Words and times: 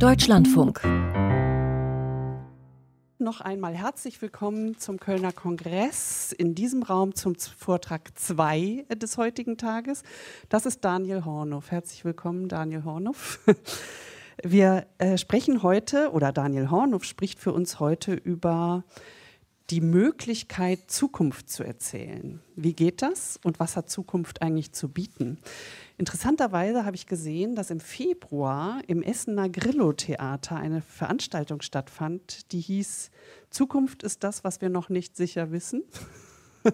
Deutschlandfunk. 0.00 0.80
Noch 3.18 3.42
einmal 3.42 3.74
herzlich 3.74 4.22
willkommen 4.22 4.78
zum 4.78 4.98
Kölner 4.98 5.30
Kongress, 5.30 6.32
in 6.32 6.54
diesem 6.54 6.82
Raum 6.82 7.14
zum 7.14 7.34
Vortrag 7.34 8.10
2 8.14 8.86
des 8.96 9.18
heutigen 9.18 9.58
Tages. 9.58 10.02
Das 10.48 10.64
ist 10.64 10.86
Daniel 10.86 11.26
Hornow. 11.26 11.70
Herzlich 11.70 12.06
willkommen, 12.06 12.48
Daniel 12.48 12.84
Hornow. 12.84 13.40
Wir 14.42 14.86
äh, 14.96 15.18
sprechen 15.18 15.62
heute, 15.62 16.12
oder 16.12 16.32
Daniel 16.32 16.70
Hornow 16.70 17.04
spricht 17.04 17.38
für 17.38 17.52
uns 17.52 17.78
heute 17.78 18.14
über 18.14 18.84
die 19.70 19.80
Möglichkeit, 19.80 20.90
Zukunft 20.90 21.48
zu 21.48 21.62
erzählen. 21.62 22.40
Wie 22.56 22.72
geht 22.72 23.02
das 23.02 23.38
und 23.44 23.60
was 23.60 23.76
hat 23.76 23.88
Zukunft 23.88 24.42
eigentlich 24.42 24.72
zu 24.72 24.88
bieten? 24.88 25.38
Interessanterweise 25.96 26.84
habe 26.84 26.96
ich 26.96 27.06
gesehen, 27.06 27.54
dass 27.54 27.70
im 27.70 27.78
Februar 27.78 28.82
im 28.88 29.02
Essener 29.02 29.48
Grillo-Theater 29.48 30.56
eine 30.56 30.82
Veranstaltung 30.82 31.62
stattfand, 31.62 32.50
die 32.52 32.60
hieß 32.60 33.10
Zukunft 33.50 34.02
ist 34.02 34.24
das, 34.24 34.42
was 34.42 34.60
wir 34.60 34.70
noch 34.70 34.88
nicht 34.88 35.16
sicher 35.16 35.52
wissen. 35.52 35.84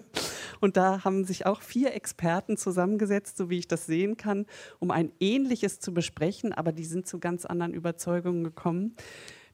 Und 0.59 0.75
da 0.75 1.03
haben 1.03 1.23
sich 1.23 1.45
auch 1.45 1.61
vier 1.61 1.93
Experten 1.93 2.57
zusammengesetzt, 2.57 3.37
so 3.37 3.49
wie 3.49 3.59
ich 3.59 3.67
das 3.67 3.85
sehen 3.85 4.17
kann, 4.17 4.47
um 4.79 4.89
ein 4.89 5.11
ähnliches 5.19 5.79
zu 5.79 5.93
besprechen, 5.93 6.51
aber 6.51 6.71
die 6.71 6.85
sind 6.85 7.07
zu 7.07 7.19
ganz 7.19 7.45
anderen 7.45 7.73
Überzeugungen 7.73 8.43
gekommen. 8.43 8.95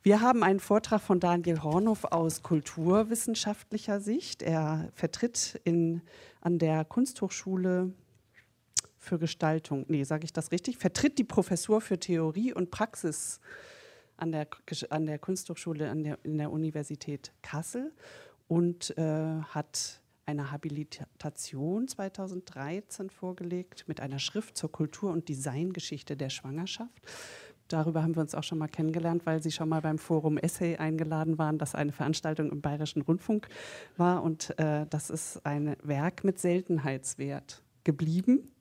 Wir 0.05 0.19
haben 0.19 0.43
einen 0.43 0.59
Vortrag 0.59 0.99
von 0.99 1.21
Daniel 1.21 1.63
Hornow 1.63 2.03
aus 2.03 2.43
kulturwissenschaftlicher 2.43 4.01
Sicht. 4.01 4.41
Er 4.41 4.89
vertritt 4.93 5.61
in, 5.63 6.01
an 6.41 6.59
der 6.59 6.83
Kunsthochschule 6.83 7.93
für 8.97 9.17
Gestaltung, 9.17 9.85
nee, 9.87 10.03
sage 10.03 10.25
ich 10.25 10.33
das 10.33 10.51
richtig, 10.51 10.77
vertritt 10.77 11.17
die 11.19 11.23
Professur 11.23 11.79
für 11.79 11.97
Theorie 11.97 12.51
und 12.51 12.69
Praxis 12.69 13.39
an 14.17 14.33
der, 14.33 14.47
an 14.89 15.05
der 15.05 15.19
Kunsthochschule 15.19 15.89
an 15.89 16.03
der, 16.03 16.19
in 16.23 16.37
der 16.37 16.51
Universität 16.51 17.31
Kassel 17.41 17.93
und 18.49 18.97
äh, 18.97 19.03
hat 19.03 20.01
eine 20.25 20.51
Habilitation 20.51 21.87
2013 21.87 23.09
vorgelegt 23.09 23.85
mit 23.87 24.01
einer 24.01 24.19
Schrift 24.19 24.57
zur 24.57 24.69
Kultur- 24.69 25.11
und 25.11 25.29
Designgeschichte 25.29 26.17
der 26.17 26.29
Schwangerschaft 26.29 27.01
darüber 27.73 28.03
haben 28.03 28.15
wir 28.15 28.21
uns 28.21 28.35
auch 28.35 28.43
schon 28.43 28.57
mal 28.57 28.67
kennengelernt, 28.67 29.25
weil 29.25 29.41
Sie 29.41 29.51
schon 29.51 29.69
mal 29.69 29.81
beim 29.81 29.97
Forum 29.97 30.37
Essay 30.37 30.77
eingeladen 30.77 31.37
waren, 31.37 31.57
das 31.57 31.75
eine 31.75 31.91
Veranstaltung 31.91 32.51
im 32.51 32.61
Bayerischen 32.61 33.01
Rundfunk 33.01 33.47
war. 33.97 34.23
Und 34.23 34.57
äh, 34.59 34.85
das 34.89 35.09
ist 35.09 35.45
ein 35.45 35.75
Werk 35.83 36.23
mit 36.23 36.39
Seltenheitswert 36.39 37.63
geblieben 37.83 38.52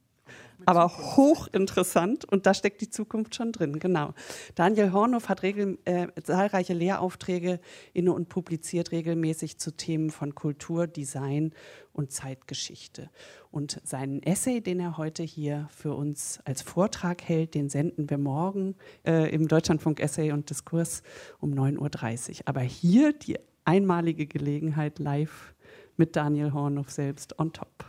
aber 0.67 0.89
hochinteressant 1.17 2.25
und 2.25 2.47
da 2.47 2.55
steckt 2.55 2.81
die 2.81 2.91
Zukunft 2.91 3.35
schon 3.35 3.53
drin, 3.53 3.79
genau. 3.79 4.15
Daniel 4.55 4.93
Hornow 4.93 5.29
hat 5.29 5.43
regel, 5.43 5.79
äh, 5.85 6.09
zahlreiche 6.23 6.75
Lehraufträge 6.75 7.61
inne 7.93 8.13
und 8.13 8.29
publiziert 8.29 8.93
regelmäßig 8.93 9.59
zu 9.59 9.77
Themen 9.77 10.11
von 10.11 10.35
Kultur, 10.35 10.87
Design 10.87 11.53
und 11.93 12.13
Zeitgeschichte. 12.13 13.11
Und 13.51 13.81
seinen 13.85 14.23
Essay, 14.23 14.61
den 14.61 14.81
er 14.81 14.97
heute 14.97 15.23
hier 15.23 15.69
für 15.75 15.95
uns 15.95 16.41
als 16.45 16.63
Vortrag 16.63 17.23
hält, 17.23 17.55
den 17.55 17.69
senden 17.69 18.09
wir 18.09 18.19
morgen 18.19 18.77
äh, 19.07 19.33
im 19.35 19.49
Deutschlandfunk 19.49 20.01
Essay 20.01 20.33
und 20.33 20.49
Diskurs 20.49 21.03
um 21.41 21.53
9.30 21.53 22.31
Uhr. 22.31 22.37
Aber 22.47 22.61
hier 22.61 23.13
die 23.13 23.39
einmalige 23.65 24.27
Gelegenheit 24.27 24.99
live 24.99 25.55
mit 25.97 26.17
Daniel 26.17 26.53
Hornow 26.53 26.89
selbst 26.89 27.39
on 27.39 27.53
top. 27.53 27.85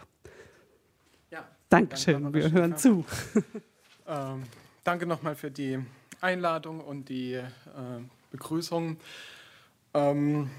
Dankeschön, 1.74 2.22
danke 2.22 2.40
wir 2.40 2.52
hören 2.52 2.78
zu. 2.78 3.04
Ähm, 4.06 4.44
danke 4.84 5.08
nochmal 5.08 5.34
für 5.34 5.50
die 5.50 5.80
Einladung 6.22 6.82
und 6.82 7.10
die 7.10 7.34
äh, 7.34 7.46
Begrüßung. 8.32 8.98
Ähm, 9.96 10.52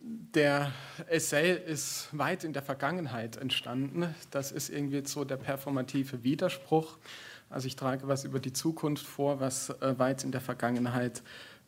der 0.00 0.70
Essay 1.08 1.58
ist 1.66 2.08
weit 2.12 2.44
in 2.44 2.52
der 2.52 2.62
Vergangenheit 2.62 3.36
entstanden. 3.36 4.14
Das 4.30 4.52
ist 4.52 4.68
irgendwie 4.68 5.02
so 5.06 5.24
der 5.24 5.38
performative 5.38 6.22
Widerspruch. 6.22 6.98
Also 7.50 7.66
ich 7.66 7.74
trage 7.74 8.06
was 8.06 8.24
über 8.24 8.38
die 8.38 8.52
Zukunft 8.52 9.06
vor, 9.06 9.40
was 9.40 9.70
äh, 9.70 9.98
weit 9.98 10.22
in 10.22 10.30
der 10.30 10.42
Vergangenheit 10.42 11.22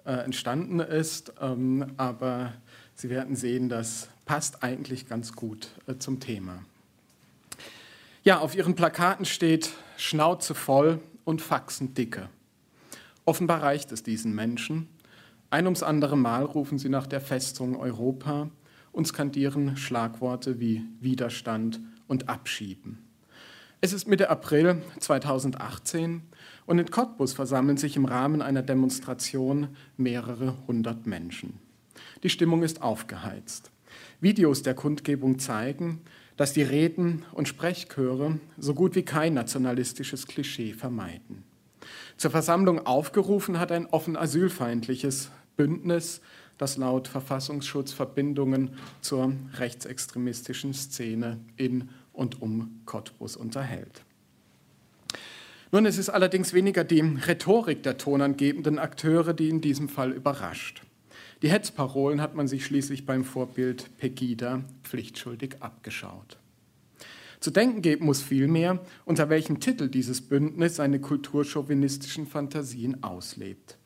äh, 0.05 0.13
entstanden 0.13 0.79
ist. 0.79 1.33
Ähm, 1.41 1.95
aber 1.97 2.53
Sie 2.95 3.11
werden 3.11 3.35
sehen, 3.35 3.69
das 3.69 4.11
passt 4.27 4.63
eigentlich 4.63 5.09
ganz 5.09 5.33
gut 5.33 5.71
äh, 5.89 5.97
zum 5.97 6.21
Thema. 6.21 6.63
Ja, 8.23 8.41
auf 8.41 8.55
ihren 8.55 8.75
Plakaten 8.75 9.25
steht 9.25 9.71
Schnauze 9.97 10.55
voll 10.55 11.01
und 11.25 11.41
Faxen 11.41 11.95
dicke. 11.95 12.29
Offenbar 13.25 13.63
reicht 13.63 13.93
es 13.93 14.03
diesen 14.03 14.35
Menschen. 14.35 14.89
Ein 15.49 15.65
ums 15.65 15.83
andere 15.83 16.19
Mal 16.19 16.45
rufen 16.45 16.79
sie 16.79 16.91
nach 16.91 17.07
der 17.07 17.23
Festung 17.23 17.81
Europa 17.81 18.51
und 18.93 19.07
skandieren 19.07 19.79
Schlagworte 19.79 20.61
wie 20.61 20.85
Widerstand 21.01 21.81
und 22.09 22.29
Abschieben. 22.29 22.99
Es 23.81 23.95
ist 23.95 24.07
Mitte 24.07 24.29
April 24.29 24.83
2018 24.99 26.21
und 26.67 26.79
in 26.79 26.91
Cottbus 26.91 27.33
versammeln 27.33 27.79
sich 27.79 27.97
im 27.97 28.05
Rahmen 28.05 28.43
einer 28.43 28.63
Demonstration 28.63 29.69
mehrere 29.97 30.57
hundert 30.67 31.07
Menschen. 31.07 31.59
Die 32.23 32.29
Stimmung 32.29 32.65
ist 32.65 32.83
aufgeheizt. 32.83 33.71
Videos 34.21 34.63
der 34.63 34.75
Kundgebung 34.75 35.39
zeigen, 35.39 36.03
dass 36.41 36.55
die 36.55 36.63
Reden 36.63 37.27
und 37.33 37.49
Sprechchöre 37.49 38.39
so 38.57 38.73
gut 38.73 38.95
wie 38.95 39.03
kein 39.03 39.35
nationalistisches 39.35 40.27
Klischee 40.27 40.73
vermeiden. 40.73 41.45
Zur 42.17 42.31
Versammlung 42.31 42.87
aufgerufen 42.87 43.61
hat 43.61 43.71
ein 43.71 43.85
offen 43.85 44.17
asylfeindliches 44.17 45.31
Bündnis, 45.59 46.23
das 46.57 46.79
laut 46.79 47.09
Verfassungsschutz 47.09 47.93
Verbindungen 47.93 48.71
zur 49.03 49.35
rechtsextremistischen 49.59 50.73
Szene 50.73 51.41
in 51.57 51.91
und 52.15 52.41
um 52.41 52.81
Cottbus 52.87 53.37
unterhält. 53.37 54.03
Nun, 55.73 55.85
es 55.85 55.99
ist 55.99 56.09
allerdings 56.09 56.55
weniger 56.55 56.85
die 56.85 57.01
Rhetorik 57.01 57.83
der 57.83 57.99
tonangebenden 57.99 58.79
Akteure, 58.79 59.35
die 59.35 59.51
in 59.51 59.61
diesem 59.61 59.91
Fall 59.91 60.11
überrascht. 60.11 60.85
Die 61.43 61.51
Hetzparolen 61.51 62.21
hat 62.21 62.35
man 62.35 62.49
sich 62.49 62.67
schließlich 62.67 63.07
beim 63.07 63.25
Vorbild 63.25 63.97
Pegida 63.97 64.63
pflichtschuldig 64.85 65.57
abgeschaut. 65.61 66.39
Zu 67.41 67.51
denken 67.51 67.81
geben 67.81 68.05
muss 68.05 68.23
vielmehr, 68.23 68.81
unter 69.07 69.31
welchem 69.31 69.61
Titel 69.61 69.89
dieses 69.89 70.21
Bündnis 70.21 70.77
seine 70.77 71.01
kulturchauvinistischen 71.01 72.27
Fantasien 72.27 73.03
auslebt. 73.03 73.79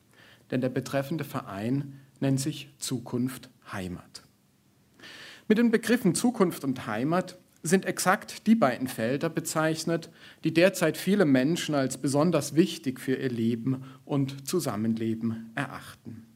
Denn 0.51 0.59
der 0.59 0.69
betreffende 0.69 1.23
Verein 1.23 2.01
nennt 2.19 2.41
sich 2.41 2.69
Zukunft 2.77 3.49
Heimat. 3.71 4.23
Mit 5.47 5.57
den 5.57 5.71
Begriffen 5.71 6.13
Zukunft 6.13 6.65
und 6.65 6.87
Heimat 6.87 7.37
sind 7.63 7.85
exakt 7.85 8.45
die 8.47 8.55
beiden 8.55 8.89
Felder 8.89 9.29
bezeichnet, 9.29 10.09
die 10.43 10.53
derzeit 10.53 10.97
viele 10.97 11.23
Menschen 11.23 11.73
als 11.73 11.97
besonders 11.97 12.55
wichtig 12.55 12.99
für 12.99 13.15
ihr 13.15 13.29
Leben 13.29 13.85
und 14.03 14.45
Zusammenleben 14.45 15.51
erachten. 15.55 16.27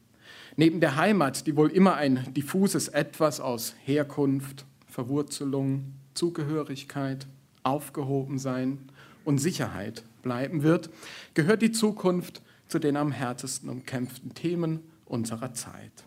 Neben 0.60 0.80
der 0.80 0.96
Heimat, 0.96 1.46
die 1.46 1.56
wohl 1.56 1.70
immer 1.70 1.94
ein 1.94 2.34
diffuses 2.34 2.88
Etwas 2.88 3.40
aus 3.40 3.74
Herkunft, 3.82 4.66
Verwurzelung, 4.88 5.94
Zugehörigkeit, 6.12 7.26
Aufgehobensein 7.62 8.76
und 9.24 9.38
Sicherheit 9.38 10.04
bleiben 10.20 10.62
wird, 10.62 10.90
gehört 11.32 11.62
die 11.62 11.72
Zukunft 11.72 12.42
zu 12.68 12.78
den 12.78 12.98
am 12.98 13.10
härtesten 13.10 13.70
umkämpften 13.70 14.34
Themen 14.34 14.80
unserer 15.06 15.54
Zeit. 15.54 16.04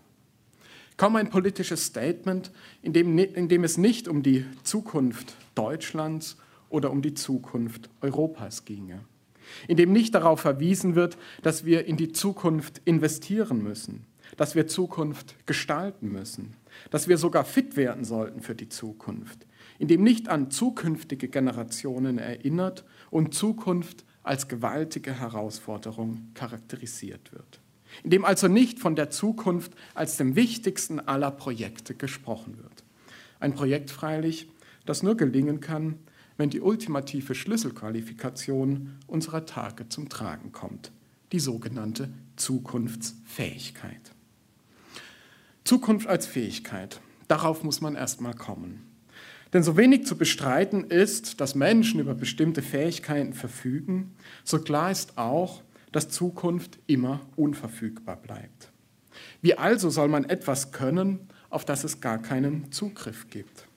Kaum 0.97 1.15
ein 1.15 1.31
politisches 1.31 1.85
Statement, 1.85 2.51
in 2.83 2.93
dem, 2.93 3.17
in 3.17 3.47
dem 3.47 3.63
es 3.63 3.79
nicht 3.79 4.07
um 4.07 4.21
die 4.21 4.45
Zukunft 4.61 5.33
Deutschlands 5.55 6.37
oder 6.69 6.91
um 6.91 7.01
die 7.01 7.15
Zukunft 7.15 7.89
Europas 8.01 8.65
ginge, 8.65 8.99
in 9.67 9.77
dem 9.77 9.91
nicht 9.91 10.13
darauf 10.13 10.41
verwiesen 10.41 10.93
wird, 10.93 11.17
dass 11.41 11.65
wir 11.65 11.85
in 11.85 11.97
die 11.97 12.11
Zukunft 12.11 12.81
investieren 12.85 13.63
müssen, 13.63 14.05
dass 14.37 14.55
wir 14.55 14.67
Zukunft 14.67 15.35
gestalten 15.45 16.11
müssen, 16.11 16.55
dass 16.89 17.07
wir 17.07 17.17
sogar 17.17 17.45
fit 17.45 17.75
werden 17.75 18.05
sollten 18.05 18.41
für 18.41 18.55
die 18.55 18.69
Zukunft, 18.69 19.45
in 19.79 19.87
dem 19.87 20.03
nicht 20.03 20.29
an 20.29 20.51
zukünftige 20.51 21.27
Generationen 21.27 22.17
erinnert 22.17 22.85
und 23.09 23.33
Zukunft 23.33 24.05
als 24.23 24.47
gewaltige 24.47 25.19
Herausforderung 25.19 26.31
charakterisiert 26.33 27.31
wird. 27.33 27.59
In 28.03 28.09
dem 28.09 28.25
also 28.25 28.47
nicht 28.47 28.79
von 28.79 28.95
der 28.95 29.09
Zukunft 29.11 29.73
als 29.93 30.17
dem 30.17 30.35
wichtigsten 30.35 30.99
aller 30.99 31.31
Projekte 31.31 31.93
gesprochen 31.93 32.57
wird. 32.57 32.83
Ein 33.39 33.53
Projekt 33.53 33.91
freilich, 33.91 34.49
das 34.85 35.03
nur 35.03 35.15
gelingen 35.15 35.59
kann, 35.59 35.99
wenn 36.37 36.49
die 36.49 36.61
ultimative 36.61 37.35
Schlüsselqualifikation 37.35 38.97
unserer 39.05 39.45
Tage 39.45 39.89
zum 39.89 40.09
Tragen 40.09 40.51
kommt, 40.51 40.91
die 41.31 41.39
sogenannte 41.39 42.11
Zukunftsfähigkeit. 42.35 44.12
Zukunft 45.63 46.07
als 46.07 46.25
Fähigkeit. 46.25 46.99
Darauf 47.27 47.63
muss 47.63 47.79
man 47.79 47.95
erstmal 47.95 48.33
kommen. 48.33 48.89
Denn 49.53 49.63
so 49.63 49.77
wenig 49.77 50.05
zu 50.05 50.17
bestreiten 50.17 50.83
ist, 50.83 51.39
dass 51.39 51.55
Menschen 51.55 51.99
über 51.99 52.15
bestimmte 52.15 52.61
Fähigkeiten 52.61 53.33
verfügen, 53.33 54.15
so 54.43 54.59
klar 54.59 54.91
ist 54.91 55.17
auch, 55.17 55.61
dass 55.91 56.09
Zukunft 56.09 56.79
immer 56.87 57.21
unverfügbar 57.35 58.17
bleibt. 58.17 58.71
Wie 59.41 59.57
also 59.57 59.89
soll 59.89 60.07
man 60.07 60.25
etwas 60.25 60.71
können, 60.71 61.29
auf 61.49 61.65
das 61.65 61.83
es 61.83 62.01
gar 62.01 62.21
keinen 62.21 62.71
Zugriff 62.71 63.29
gibt? 63.29 63.67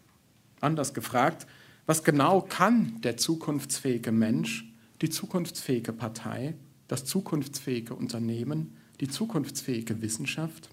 Anders 0.60 0.94
gefragt, 0.94 1.46
was 1.84 2.02
genau 2.02 2.40
kann 2.40 3.00
der 3.02 3.16
zukunftsfähige 3.16 4.12
Mensch, 4.12 4.72
die 5.02 5.10
zukunftsfähige 5.10 5.92
Partei, 5.92 6.54
das 6.88 7.04
zukunftsfähige 7.04 7.94
Unternehmen, 7.94 8.76
die 9.00 9.08
zukunftsfähige 9.08 10.00
Wissenschaft? 10.00 10.70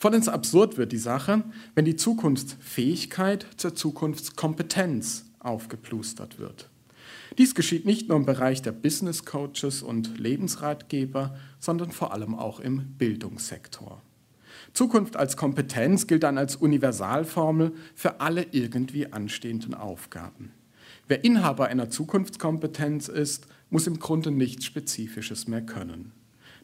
Vollends 0.00 0.28
absurd 0.28 0.78
wird 0.78 0.92
die 0.92 0.96
Sache, 0.96 1.44
wenn 1.74 1.84
die 1.84 1.94
Zukunftsfähigkeit 1.94 3.46
zur 3.58 3.74
Zukunftskompetenz 3.74 5.26
aufgeplustert 5.40 6.38
wird. 6.38 6.70
Dies 7.36 7.54
geschieht 7.54 7.84
nicht 7.84 8.08
nur 8.08 8.16
im 8.16 8.24
Bereich 8.24 8.62
der 8.62 8.72
Business 8.72 9.26
Coaches 9.26 9.82
und 9.82 10.18
Lebensratgeber, 10.18 11.36
sondern 11.58 11.92
vor 11.92 12.14
allem 12.14 12.34
auch 12.34 12.60
im 12.60 12.94
Bildungssektor. 12.96 14.00
Zukunft 14.72 15.18
als 15.18 15.36
Kompetenz 15.36 16.06
gilt 16.06 16.22
dann 16.22 16.38
als 16.38 16.56
Universalformel 16.56 17.72
für 17.94 18.22
alle 18.22 18.46
irgendwie 18.52 19.12
anstehenden 19.12 19.74
Aufgaben. 19.74 20.52
Wer 21.08 21.24
Inhaber 21.24 21.66
einer 21.66 21.90
Zukunftskompetenz 21.90 23.08
ist, 23.08 23.48
muss 23.68 23.86
im 23.86 23.98
Grunde 23.98 24.30
nichts 24.30 24.64
Spezifisches 24.64 25.46
mehr 25.46 25.60
können. 25.60 26.12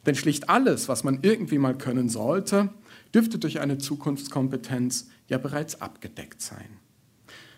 Denn 0.07 0.15
schlicht 0.15 0.49
alles, 0.49 0.87
was 0.87 1.03
man 1.03 1.19
irgendwie 1.21 1.59
mal 1.59 1.77
können 1.77 2.09
sollte, 2.09 2.69
dürfte 3.13 3.39
durch 3.39 3.59
eine 3.59 3.77
Zukunftskompetenz 3.77 5.09
ja 5.27 5.37
bereits 5.37 5.81
abgedeckt 5.81 6.41
sein. 6.41 6.79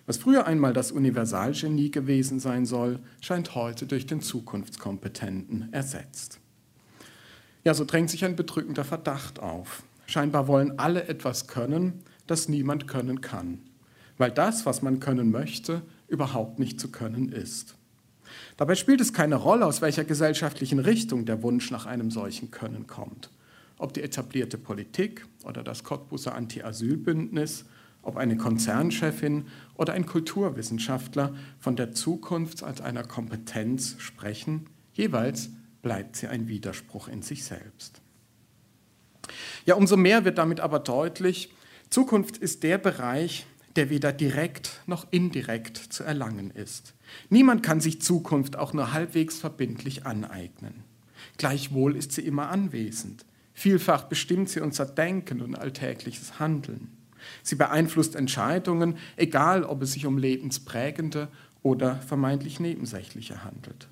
Was 0.06 0.18
früher 0.18 0.48
einmal 0.48 0.74
das 0.74 0.92
Universalgenie 0.92 1.92
gewesen 1.92 2.40
sein 2.40 2.66
soll, 2.66 3.00
scheint 3.22 3.54
heute 3.54 3.86
durch 3.86 4.08
den 4.08 4.22
Zukunftskompetenten 4.22 5.72
ersetzt. 5.72 6.40
Ja, 7.64 7.74
so 7.74 7.86
drängt 7.86 8.10
sich 8.10 8.26
ein 8.26 8.36
bedrückender 8.36 8.84
Verdacht 8.84 9.40
auf. 9.40 9.84
Scheinbar 10.08 10.48
wollen 10.48 10.80
alle 10.80 11.08
etwas 11.08 11.46
können, 11.46 12.04
das 12.26 12.50
niemand 12.50 12.88
können 12.88 13.22
kann, 13.22 13.60
weil 14.18 14.32
das, 14.32 14.66
was 14.66 14.82
man 14.82 15.00
können 15.00 15.30
möchte, 15.30 15.84
überhaupt 16.08 16.58
nicht 16.58 16.80
zu 16.80 16.90
können 16.90 17.32
ist. 17.32 17.76
Dabei 18.58 18.76
spielt 18.76 19.02
es 19.02 19.14
keine 19.14 19.36
Rolle, 19.36 19.66
aus 19.66 19.82
welcher 19.82 20.04
gesellschaftlichen 20.04 20.80
Richtung 20.80 21.26
der 21.26 21.44
Wunsch 21.44 21.70
nach 21.72 21.86
einem 21.86 22.12
solchen 22.12 22.52
Können 22.52 22.88
kommt. 22.88 23.30
Ob 23.80 23.94
die 23.94 24.04
etablierte 24.04 24.60
Politik 24.60 25.26
oder 25.44 25.64
das 25.64 25.84
Cottbuser 25.84 26.36
Anti-Asyl-Bündnis 26.36 27.66
ob 28.02 28.18
eine 28.18 28.38
Konzernchefin 28.38 29.46
oder 29.76 29.94
ein 29.94 30.06
Kulturwissenschaftler 30.06 31.36
von 31.60 31.76
der 31.76 31.94
Zukunft 31.94 32.64
als 32.64 32.82
einer 32.82 33.04
Kompetenz 33.04 33.96
sprechen, 34.00 34.68
jeweils 34.94 35.50
bleibt 35.82 36.16
sie 36.16 36.28
ein 36.28 36.48
Widerspruch 36.48 37.08
in 37.08 37.22
sich 37.22 37.44
selbst. 37.44 38.02
Ja, 39.66 39.76
umso 39.76 39.98
mehr 39.98 40.26
wird 40.26 40.38
damit 40.38 40.60
aber 40.60 40.80
deutlich, 40.80 41.54
Zukunft 41.90 42.38
ist 42.38 42.64
der 42.64 42.78
Bereich, 42.78 43.46
der 43.76 43.90
weder 43.90 44.12
direkt 44.12 44.82
noch 44.88 45.08
indirekt 45.12 45.78
zu 45.78 46.04
erlangen 46.04 46.52
ist. 46.52 46.96
Niemand 47.30 47.64
kann 47.64 47.82
sich 47.82 48.02
Zukunft 48.02 48.56
auch 48.56 48.74
nur 48.74 48.94
halbwegs 48.94 49.40
verbindlich 49.40 50.06
aneignen. 50.06 50.84
Gleichwohl 51.38 51.96
ist 51.96 52.12
sie 52.14 52.22
immer 52.22 52.50
anwesend. 52.50 53.26
Vielfach 53.60 54.04
bestimmt 54.04 54.48
sie 54.48 54.62
unser 54.62 54.86
Denken 54.86 55.42
und 55.42 55.54
alltägliches 55.54 56.40
Handeln. 56.40 56.92
Sie 57.44 57.56
beeinflusst 57.56 58.16
Entscheidungen, 58.16 58.96
egal 59.18 59.66
ob 59.66 59.82
es 59.82 59.92
sich 59.92 60.06
um 60.06 60.18
lebensprägende 60.18 61.28
oder 61.62 61.98
vermeintlich 61.98 62.62
nebensächliche 62.62 63.44
handelt. 63.44 63.90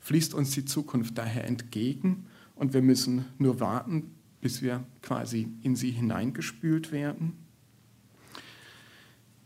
Fließt 0.00 0.34
uns 0.34 0.50
die 0.50 0.66
Zukunft 0.66 1.16
daher 1.16 1.44
entgegen 1.44 2.26
und 2.54 2.74
wir 2.74 2.82
müssen 2.82 3.24
nur 3.38 3.60
warten, 3.60 4.14
bis 4.42 4.60
wir 4.60 4.84
quasi 5.00 5.48
in 5.62 5.74
sie 5.74 5.92
hineingespült 5.92 6.92
werden? 6.92 7.38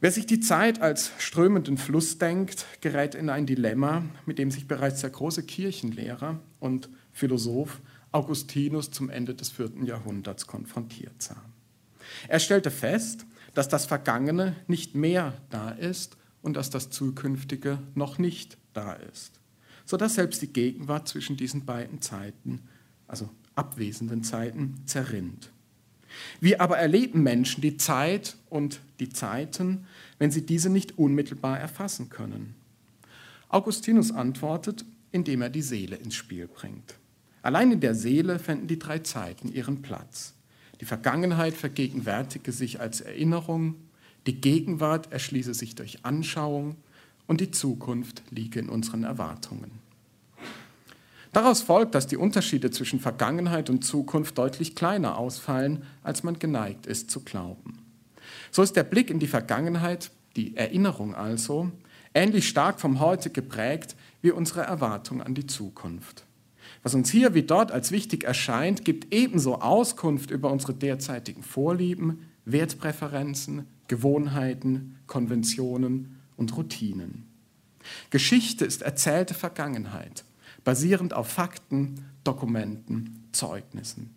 Wer 0.01 0.11
sich 0.11 0.27
die 0.27 0.41
Zeit 0.41 0.83
als 0.83 1.13
strömenden 1.19 1.79
Fluss 1.79 2.19
denkt, 2.19 2.67
gerät 2.81 3.15
in 3.15 3.31
ein 3.31 3.47
Dilemma, 3.47 4.03
mit 4.27 4.41
dem 4.41 4.51
sich 4.51 4.67
bereits 4.67 5.03
der 5.03 5.11
große 5.11 5.45
Kirchenlehrer 5.45 6.41
und 6.59 6.89
Philosoph 7.13 7.81
Augustinus 8.17 8.91
zum 8.91 9.11
Ende 9.11 9.35
des 9.35 9.51
vierten 9.51 9.85
Jahrhunderts 9.85 10.47
konfrontiert 10.47 11.21
sah. 11.21 11.37
Er 12.29 12.41
stellte 12.41 12.71
fest, 12.71 13.27
dass 13.53 13.69
das 13.69 13.85
Vergangene 13.85 14.57
nicht 14.69 14.95
mehr 14.95 15.35
da 15.51 15.69
ist 15.69 16.17
und 16.41 16.57
dass 16.57 16.71
das 16.71 16.89
Zukünftige 16.89 17.79
noch 17.95 18.17
nicht 18.17 18.57
da 18.73 18.95
ist, 18.95 19.39
sodass 19.85 20.15
selbst 20.15 20.41
die 20.41 20.51
Gegenwart 20.51 21.09
zwischen 21.09 21.37
diesen 21.37 21.67
beiden 21.67 22.01
Zeiten, 22.01 22.63
also 23.07 23.29
abwesenden 23.55 24.25
Zeiten, 24.25 24.81
zerrinnt. 24.87 25.51
Wie 26.41 26.59
aber 26.59 26.79
erleben 26.79 27.23
Menschen 27.23 27.61
die 27.61 27.77
Zeit 27.77 28.39
und 28.49 28.81
die 28.99 29.11
Zeiten, 29.11 29.85
wenn 30.19 30.31
sie 30.31 30.47
diese 30.47 30.71
nicht 30.71 30.97
unmittelbar 30.97 31.61
erfassen 31.61 32.09
können? 32.09 32.55
Augustinus 33.51 34.11
antwortet, 34.11 34.87
indem 35.13 35.43
er 35.43 35.51
die 35.51 35.61
Seele 35.61 35.97
ins 35.97 36.15
Spiel 36.15 36.49
bringt. 36.49 36.95
Allein 37.47 37.71
in 37.71 37.79
der 37.79 37.95
Seele 37.95 38.41
fänden 38.41 38.67
die 38.67 38.81
drei 38.81 38.99
Zeiten 38.99 39.53
ihren 39.53 39.81
Platz. 39.81 40.35
Die 40.81 40.85
Vergangenheit 40.85 41.55
vergegenwärtige 41.55 42.51
sich 42.51 42.81
als 42.81 43.01
Erinnerung, 43.01 43.77
die 44.27 44.41
Gegenwart 44.41 45.13
erschließe 45.13 45.55
sich 45.55 45.77
durch 45.77 46.05
Anschauung 46.05 46.75
und 47.29 47.41
die 47.41 47.53
Zukunft 47.53 48.25
liege 48.31 48.59
in 48.59 48.69
unseren 48.69 49.05
Erwartungen. 49.05 49.71
Daraus 51.33 51.63
folgt, 51.63 51.95
dass 51.95 52.09
die 52.09 52.17
Unterschiede 52.17 52.73
zwischen 52.73 52.99
Vergangenheit 52.99 53.71
und 53.71 53.85
Zukunft 53.85 54.37
deutlich 54.39 54.75
kleiner 54.75 55.17
ausfallen, 55.17 55.85
als 56.03 56.25
man 56.25 56.41
geneigt 56.41 56.87
ist 56.87 57.13
zu 57.13 57.21
glauben. 57.21 57.79
So 58.51 58.65
ist 58.65 58.75
der 58.75 58.83
Blick 58.83 59.09
in 59.09 59.21
die 59.21 59.29
Vergangenheit, 59.29 60.11
die 60.35 60.57
Erinnerung 60.57 61.15
also, 61.15 61.71
ähnlich 62.13 62.49
stark 62.49 62.81
vom 62.81 62.99
Heute 62.99 63.31
geprägt 63.31 63.95
wie 64.21 64.33
unsere 64.33 64.63
Erwartung 64.63 65.23
an 65.23 65.37
die 65.37 65.47
Zukunft. 65.47 66.26
Was 66.87 66.95
uns 66.95 67.11
hier 67.11 67.35
wie 67.35 67.43
dort 67.43 67.73
als 67.73 67.91
wichtig 67.91 68.23
erscheint, 68.23 68.85
gibt 68.85 69.13
ebenso 69.13 69.57
Auskunft 69.57 70.31
über 70.31 70.53
unsere 70.53 70.73
derzeitigen 70.73 71.43
Vorlieben, 71.43 72.21
Wertpräferenzen, 72.45 73.67
Gewohnheiten, 73.89 74.95
Konventionen 75.09 76.21
und 76.37 76.57
Routinen. 76.57 77.27
Geschichte 78.11 78.65
ist 78.65 78.83
erzählte 78.83 79.35
Vergangenheit, 79.35 80.23
basierend 80.63 81.13
auf 81.13 81.27
Fakten, 81.27 82.05
Dokumenten, 82.23 83.25
Zeugnissen. 83.33 84.15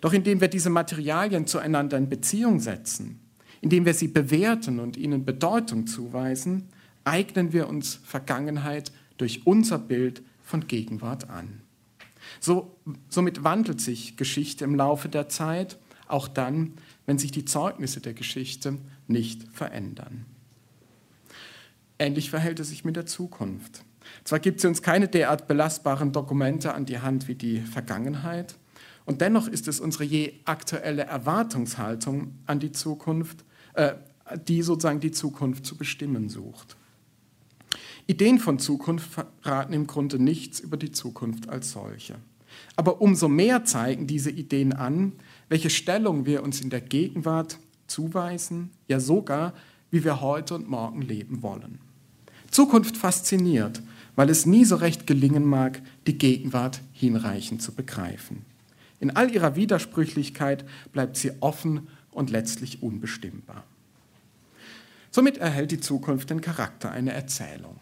Doch 0.00 0.14
indem 0.14 0.40
wir 0.40 0.48
diese 0.48 0.70
Materialien 0.70 1.46
zueinander 1.46 1.98
in 1.98 2.08
Beziehung 2.08 2.58
setzen, 2.58 3.20
indem 3.60 3.84
wir 3.84 3.92
sie 3.92 4.08
bewerten 4.08 4.80
und 4.80 4.96
ihnen 4.96 5.26
Bedeutung 5.26 5.86
zuweisen, 5.86 6.70
eignen 7.04 7.52
wir 7.52 7.68
uns 7.68 8.00
Vergangenheit 8.02 8.92
durch 9.18 9.46
unser 9.46 9.78
Bild 9.78 10.22
von 10.42 10.66
Gegenwart 10.66 11.28
an. 11.28 11.67
So, 12.40 12.76
somit 13.08 13.44
wandelt 13.44 13.80
sich 13.80 14.16
Geschichte 14.16 14.64
im 14.64 14.74
Laufe 14.74 15.08
der 15.08 15.28
Zeit, 15.28 15.78
auch 16.06 16.28
dann, 16.28 16.74
wenn 17.06 17.18
sich 17.18 17.32
die 17.32 17.44
Zeugnisse 17.44 18.00
der 18.00 18.14
Geschichte 18.14 18.78
nicht 19.06 19.44
verändern. 19.52 20.24
Ähnlich 21.98 22.30
verhält 22.30 22.60
es 22.60 22.68
sich 22.68 22.84
mit 22.84 22.96
der 22.96 23.06
Zukunft. 23.06 23.84
Zwar 24.24 24.38
gibt 24.38 24.60
sie 24.60 24.68
uns 24.68 24.82
keine 24.82 25.08
derart 25.08 25.48
belastbaren 25.48 26.12
Dokumente 26.12 26.72
an 26.74 26.86
die 26.86 27.00
Hand 27.00 27.28
wie 27.28 27.34
die 27.34 27.60
Vergangenheit, 27.60 28.56
und 29.08 29.22
dennoch 29.22 29.48
ist 29.48 29.68
es 29.68 29.80
unsere 29.80 30.04
je 30.04 30.34
aktuelle 30.44 31.04
Erwartungshaltung 31.04 32.34
an 32.44 32.60
die 32.60 32.72
Zukunft, 32.72 33.42
äh, 33.72 33.94
die 34.46 34.60
sozusagen 34.60 35.00
die 35.00 35.12
Zukunft 35.12 35.64
zu 35.64 35.78
bestimmen 35.78 36.28
sucht. 36.28 36.76
Ideen 38.08 38.38
von 38.38 38.58
Zukunft 38.58 39.10
verraten 39.12 39.74
im 39.74 39.86
Grunde 39.86 40.18
nichts 40.18 40.60
über 40.60 40.78
die 40.78 40.92
Zukunft 40.92 41.50
als 41.50 41.72
solche. 41.72 42.16
Aber 42.74 43.02
umso 43.02 43.28
mehr 43.28 43.66
zeigen 43.66 44.06
diese 44.06 44.30
Ideen 44.30 44.72
an, 44.72 45.12
welche 45.50 45.68
Stellung 45.68 46.24
wir 46.24 46.42
uns 46.42 46.62
in 46.62 46.70
der 46.70 46.80
Gegenwart 46.80 47.58
zuweisen, 47.86 48.70
ja 48.88 48.98
sogar, 48.98 49.52
wie 49.90 50.04
wir 50.04 50.22
heute 50.22 50.54
und 50.54 50.70
morgen 50.70 51.02
leben 51.02 51.42
wollen. 51.42 51.80
Zukunft 52.50 52.96
fasziniert, 52.96 53.82
weil 54.16 54.30
es 54.30 54.46
nie 54.46 54.64
so 54.64 54.76
recht 54.76 55.06
gelingen 55.06 55.44
mag, 55.44 55.82
die 56.06 56.16
Gegenwart 56.16 56.80
hinreichend 56.94 57.60
zu 57.60 57.72
begreifen. 57.74 58.46
In 59.00 59.14
all 59.14 59.30
ihrer 59.30 59.54
Widersprüchlichkeit 59.54 60.64
bleibt 60.92 61.18
sie 61.18 61.32
offen 61.40 61.88
und 62.10 62.30
letztlich 62.30 62.82
unbestimmbar. 62.82 63.64
Somit 65.10 65.36
erhält 65.36 65.72
die 65.72 65.80
Zukunft 65.80 66.30
den 66.30 66.40
Charakter 66.40 66.90
einer 66.90 67.12
Erzählung. 67.12 67.76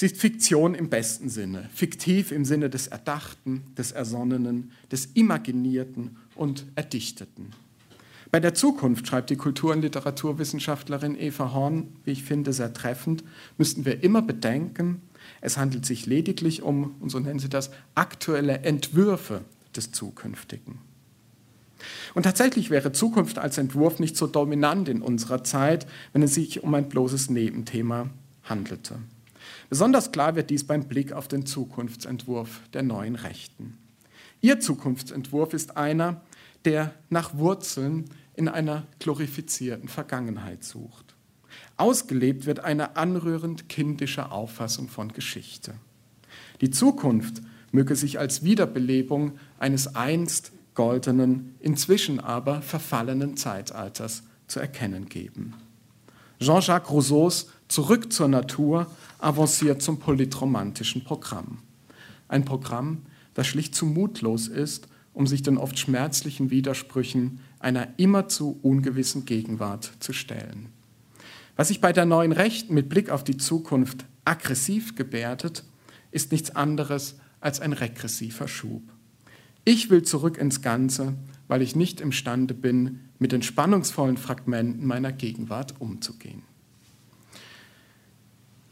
Sie 0.00 0.06
ist 0.06 0.16
Fiktion 0.16 0.74
im 0.74 0.88
besten 0.88 1.28
Sinne, 1.28 1.68
fiktiv 1.74 2.32
im 2.32 2.46
Sinne 2.46 2.70
des 2.70 2.86
Erdachten, 2.86 3.64
des 3.76 3.92
Ersonnenen, 3.92 4.72
des 4.90 5.10
Imaginierten 5.12 6.16
und 6.36 6.64
Erdichteten. 6.74 7.50
Bei 8.30 8.40
der 8.40 8.54
Zukunft, 8.54 9.06
schreibt 9.06 9.28
die 9.28 9.36
Kultur- 9.36 9.74
und 9.74 9.82
Literaturwissenschaftlerin 9.82 11.20
Eva 11.20 11.52
Horn, 11.52 11.88
wie 12.06 12.12
ich 12.12 12.22
finde, 12.22 12.54
sehr 12.54 12.72
treffend, 12.72 13.24
müssten 13.58 13.84
wir 13.84 14.02
immer 14.02 14.22
bedenken, 14.22 15.02
Es 15.42 15.58
handelt 15.58 15.84
sich 15.84 16.06
lediglich 16.06 16.62
um, 16.62 16.94
und 17.00 17.10
so 17.10 17.18
nennen 17.18 17.38
sie 17.38 17.50
das, 17.50 17.70
aktuelle 17.94 18.60
Entwürfe 18.60 19.42
des 19.76 19.92
Zukünftigen. 19.92 20.78
Und 22.14 22.22
tatsächlich 22.22 22.70
wäre 22.70 22.92
Zukunft 22.92 23.38
als 23.38 23.58
Entwurf 23.58 23.98
nicht 23.98 24.16
so 24.16 24.26
dominant 24.26 24.88
in 24.88 25.02
unserer 25.02 25.44
Zeit, 25.44 25.86
wenn 26.14 26.22
es 26.22 26.32
sich 26.32 26.62
um 26.62 26.72
ein 26.72 26.88
bloßes 26.88 27.28
Nebenthema 27.28 28.08
handelte. 28.44 28.98
Besonders 29.70 30.10
klar 30.10 30.34
wird 30.34 30.50
dies 30.50 30.66
beim 30.66 30.88
Blick 30.88 31.12
auf 31.12 31.28
den 31.28 31.46
Zukunftsentwurf 31.46 32.60
der 32.72 32.82
neuen 32.82 33.14
Rechten. 33.14 33.78
Ihr 34.40 34.58
Zukunftsentwurf 34.58 35.54
ist 35.54 35.76
einer, 35.76 36.22
der 36.64 36.92
nach 37.08 37.36
Wurzeln 37.36 38.06
in 38.34 38.48
einer 38.48 38.86
glorifizierten 38.98 39.88
Vergangenheit 39.88 40.64
sucht. 40.64 41.14
Ausgelebt 41.76 42.46
wird 42.46 42.60
eine 42.60 42.96
anrührend 42.96 43.68
kindische 43.68 44.32
Auffassung 44.32 44.88
von 44.88 45.12
Geschichte. 45.12 45.74
Die 46.60 46.70
Zukunft 46.70 47.40
möge 47.70 47.94
sich 47.94 48.18
als 48.18 48.42
Wiederbelebung 48.42 49.38
eines 49.58 49.94
einst 49.94 50.50
goldenen, 50.74 51.54
inzwischen 51.60 52.18
aber 52.18 52.60
verfallenen 52.60 53.36
Zeitalters 53.36 54.24
zu 54.48 54.58
erkennen 54.58 55.08
geben. 55.08 55.54
Jean-Jacques 56.40 56.90
Rousseaus 56.90 57.48
Zurück 57.70 58.12
zur 58.12 58.26
Natur 58.26 58.88
avanciert 59.20 59.80
zum 59.80 60.00
politromantischen 60.00 61.04
Programm. 61.04 61.58
Ein 62.26 62.44
Programm, 62.44 63.02
das 63.34 63.46
schlicht 63.46 63.76
zu 63.76 63.86
mutlos 63.86 64.48
ist, 64.48 64.88
um 65.14 65.28
sich 65.28 65.42
den 65.42 65.56
oft 65.56 65.78
schmerzlichen 65.78 66.50
Widersprüchen 66.50 67.38
einer 67.60 67.86
immerzu 67.96 68.58
ungewissen 68.62 69.24
Gegenwart 69.24 69.92
zu 70.00 70.12
stellen. 70.12 70.70
Was 71.54 71.68
sich 71.68 71.80
bei 71.80 71.92
der 71.92 72.06
neuen 72.06 72.32
Rechten 72.32 72.74
mit 72.74 72.88
Blick 72.88 73.08
auf 73.08 73.22
die 73.22 73.36
Zukunft 73.36 74.04
aggressiv 74.24 74.96
gebärdet, 74.96 75.62
ist 76.10 76.32
nichts 76.32 76.56
anderes 76.56 77.20
als 77.40 77.60
ein 77.60 77.72
regressiver 77.72 78.48
Schub. 78.48 78.82
Ich 79.64 79.90
will 79.90 80.02
zurück 80.02 80.38
ins 80.38 80.60
Ganze, 80.60 81.14
weil 81.46 81.62
ich 81.62 81.76
nicht 81.76 82.00
imstande 82.00 82.52
bin, 82.52 83.02
mit 83.20 83.30
den 83.30 83.42
spannungsvollen 83.42 84.16
Fragmenten 84.16 84.84
meiner 84.88 85.12
Gegenwart 85.12 85.80
umzugehen. 85.80 86.49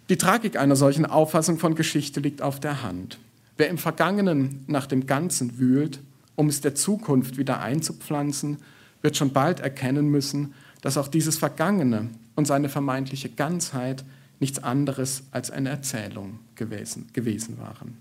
Die 0.08 0.16
Tragik 0.16 0.58
einer 0.58 0.76
solchen 0.76 1.04
Auffassung 1.04 1.58
von 1.58 1.74
Geschichte 1.74 2.20
liegt 2.20 2.40
auf 2.40 2.60
der 2.60 2.82
Hand. 2.82 3.18
Wer 3.58 3.68
im 3.68 3.76
Vergangenen 3.76 4.64
nach 4.66 4.86
dem 4.86 5.06
Ganzen 5.06 5.58
wühlt, 5.58 6.00
um 6.34 6.48
es 6.48 6.62
der 6.62 6.74
Zukunft 6.74 7.36
wieder 7.36 7.60
einzupflanzen, 7.60 8.58
wird 9.02 9.18
schon 9.18 9.32
bald 9.34 9.60
erkennen 9.60 10.08
müssen, 10.08 10.54
dass 10.80 10.96
auch 10.96 11.08
dieses 11.08 11.36
Vergangene 11.36 12.08
und 12.36 12.46
seine 12.46 12.70
vermeintliche 12.70 13.28
Ganzheit 13.28 14.04
nichts 14.40 14.62
anderes 14.62 15.24
als 15.30 15.50
eine 15.50 15.68
Erzählung 15.68 16.38
gewesen, 16.54 17.08
gewesen 17.12 17.58
waren. 17.58 17.98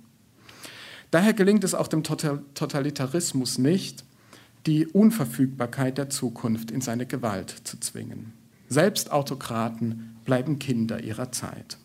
Daher 1.12 1.34
gelingt 1.34 1.64
es 1.64 1.74
auch 1.74 1.88
dem 1.88 2.04
Totalitarismus 2.04 3.58
nicht, 3.58 4.06
die 4.66 4.88
Unverfügbarkeit 4.88 5.98
der 5.98 6.10
Zukunft 6.10 6.72
in 6.72 6.82
seine 6.82 7.06
Gewalt 7.06 7.50
zu 7.64 7.80
zwingen. 7.80 8.34
Selbst 8.70 9.12
Autokraten 9.12 10.18
bleiben 10.26 10.60
Kinder 10.60 11.02
ihrer 11.02 11.32
Zeit. 11.32 11.78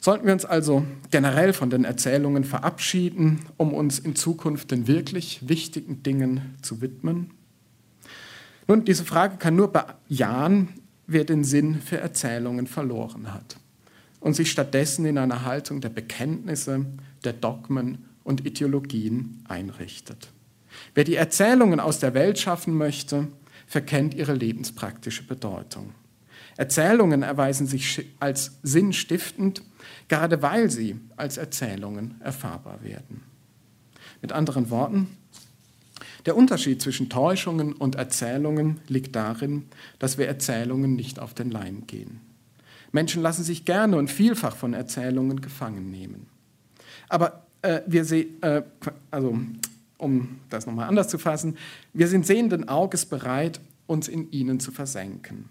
Sollten 0.00 0.26
wir 0.26 0.32
uns 0.32 0.44
also 0.44 0.84
generell 1.10 1.52
von 1.52 1.70
den 1.70 1.84
Erzählungen 1.84 2.44
verabschieden, 2.44 3.40
um 3.56 3.74
uns 3.74 3.98
in 3.98 4.14
Zukunft 4.14 4.70
den 4.70 4.86
wirklich 4.86 5.48
wichtigen 5.48 6.02
Dingen 6.02 6.56
zu 6.62 6.80
widmen? 6.80 7.32
Nun, 8.68 8.84
diese 8.84 9.04
Frage 9.04 9.38
kann 9.38 9.56
nur 9.56 9.72
bejahen, 9.72 10.68
wer 11.06 11.24
den 11.24 11.42
Sinn 11.42 11.80
für 11.80 11.98
Erzählungen 11.98 12.66
verloren 12.66 13.32
hat 13.32 13.56
und 14.20 14.34
sich 14.34 14.50
stattdessen 14.50 15.04
in 15.06 15.18
einer 15.18 15.44
Haltung 15.44 15.80
der 15.80 15.88
Bekenntnisse, 15.88 16.84
der 17.24 17.32
Dogmen 17.32 18.04
und 18.24 18.46
Ideologien 18.46 19.42
einrichtet. 19.48 20.28
Wer 20.94 21.04
die 21.04 21.16
Erzählungen 21.16 21.80
aus 21.80 21.98
der 21.98 22.14
Welt 22.14 22.38
schaffen 22.38 22.74
möchte, 22.74 23.28
verkennt 23.66 24.14
ihre 24.14 24.34
lebenspraktische 24.34 25.26
Bedeutung. 25.26 25.94
Erzählungen 26.56 27.22
erweisen 27.22 27.66
sich 27.66 28.06
als 28.20 28.58
sinnstiftend, 28.62 29.62
gerade 30.08 30.42
weil 30.42 30.70
sie 30.70 30.96
als 31.16 31.36
Erzählungen 31.36 32.20
erfahrbar 32.20 32.82
werden. 32.82 33.22
Mit 34.20 34.32
anderen 34.32 34.70
Worten, 34.70 35.16
der 36.26 36.36
Unterschied 36.36 36.82
zwischen 36.82 37.08
Täuschungen 37.08 37.72
und 37.72 37.94
Erzählungen 37.94 38.80
liegt 38.88 39.14
darin, 39.14 39.66
dass 39.98 40.18
wir 40.18 40.26
Erzählungen 40.26 40.96
nicht 40.96 41.18
auf 41.18 41.34
den 41.34 41.50
Leim 41.50 41.86
gehen. 41.86 42.20
Menschen 42.92 43.22
lassen 43.22 43.44
sich 43.44 43.64
gerne 43.64 43.96
und 43.96 44.10
vielfach 44.10 44.56
von 44.56 44.74
Erzählungen 44.74 45.40
gefangen 45.40 45.90
nehmen. 45.90 46.26
Aber 47.08 47.46
äh, 47.62 47.82
wir 47.86 48.04
sehen, 48.04 48.42
äh, 48.42 48.62
also 49.10 49.38
um 49.98 50.38
das 50.48 50.66
nochmal 50.66 50.88
anders 50.88 51.08
zu 51.08 51.18
fassen, 51.18 51.56
wir 51.92 52.08
sind 52.08 52.26
sehenden 52.26 52.68
Auges 52.68 53.04
bereit, 53.06 53.60
uns 53.86 54.08
in 54.08 54.30
ihnen 54.30 54.60
zu 54.60 54.70
versenken. 54.70 55.48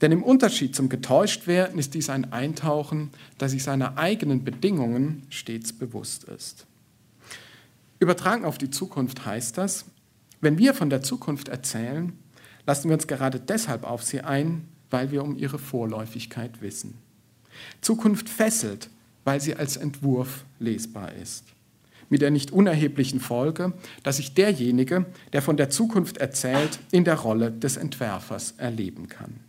Denn 0.00 0.12
im 0.12 0.22
Unterschied 0.22 0.76
zum 0.76 0.88
Getäuschtwerden 0.88 1.78
ist 1.78 1.94
dies 1.94 2.08
ein 2.08 2.32
Eintauchen, 2.32 3.10
das 3.36 3.50
sich 3.50 3.64
seiner 3.64 3.98
eigenen 3.98 4.44
Bedingungen 4.44 5.26
stets 5.28 5.72
bewusst 5.72 6.24
ist. 6.24 6.66
Übertragen 7.98 8.44
auf 8.44 8.58
die 8.58 8.70
Zukunft 8.70 9.26
heißt 9.26 9.58
das, 9.58 9.86
wenn 10.40 10.56
wir 10.56 10.72
von 10.72 10.88
der 10.88 11.02
Zukunft 11.02 11.48
erzählen, 11.48 12.12
lassen 12.64 12.88
wir 12.88 12.94
uns 12.94 13.08
gerade 13.08 13.40
deshalb 13.40 13.84
auf 13.84 14.04
sie 14.04 14.20
ein, 14.20 14.68
weil 14.90 15.10
wir 15.10 15.24
um 15.24 15.36
ihre 15.36 15.58
Vorläufigkeit 15.58 16.62
wissen. 16.62 16.94
Zukunft 17.80 18.28
fesselt, 18.28 18.88
weil 19.24 19.40
sie 19.40 19.56
als 19.56 19.76
Entwurf 19.76 20.44
lesbar 20.60 21.12
ist. 21.14 21.44
Mit 22.08 22.22
der 22.22 22.30
nicht 22.30 22.52
unerheblichen 22.52 23.20
Folge, 23.20 23.72
dass 24.02 24.16
sich 24.16 24.32
derjenige, 24.32 25.06
der 25.32 25.42
von 25.42 25.56
der 25.56 25.70
Zukunft 25.70 26.18
erzählt, 26.18 26.78
in 26.92 27.04
der 27.04 27.16
Rolle 27.16 27.50
des 27.50 27.76
Entwerfers 27.76 28.54
erleben 28.56 29.08
kann. 29.08 29.40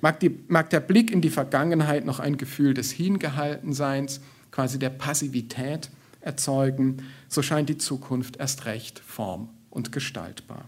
Mag, 0.00 0.20
die, 0.20 0.38
mag 0.48 0.70
der 0.70 0.80
Blick 0.80 1.10
in 1.10 1.20
die 1.20 1.30
Vergangenheit 1.30 2.04
noch 2.04 2.20
ein 2.20 2.36
Gefühl 2.36 2.74
des 2.74 2.90
Hingehaltenseins, 2.90 4.20
quasi 4.50 4.78
der 4.78 4.90
Passivität 4.90 5.90
erzeugen, 6.20 6.98
so 7.28 7.42
scheint 7.42 7.68
die 7.68 7.78
Zukunft 7.78 8.36
erst 8.36 8.64
recht 8.64 8.98
form- 8.98 9.50
und 9.70 9.92
gestaltbar. 9.92 10.64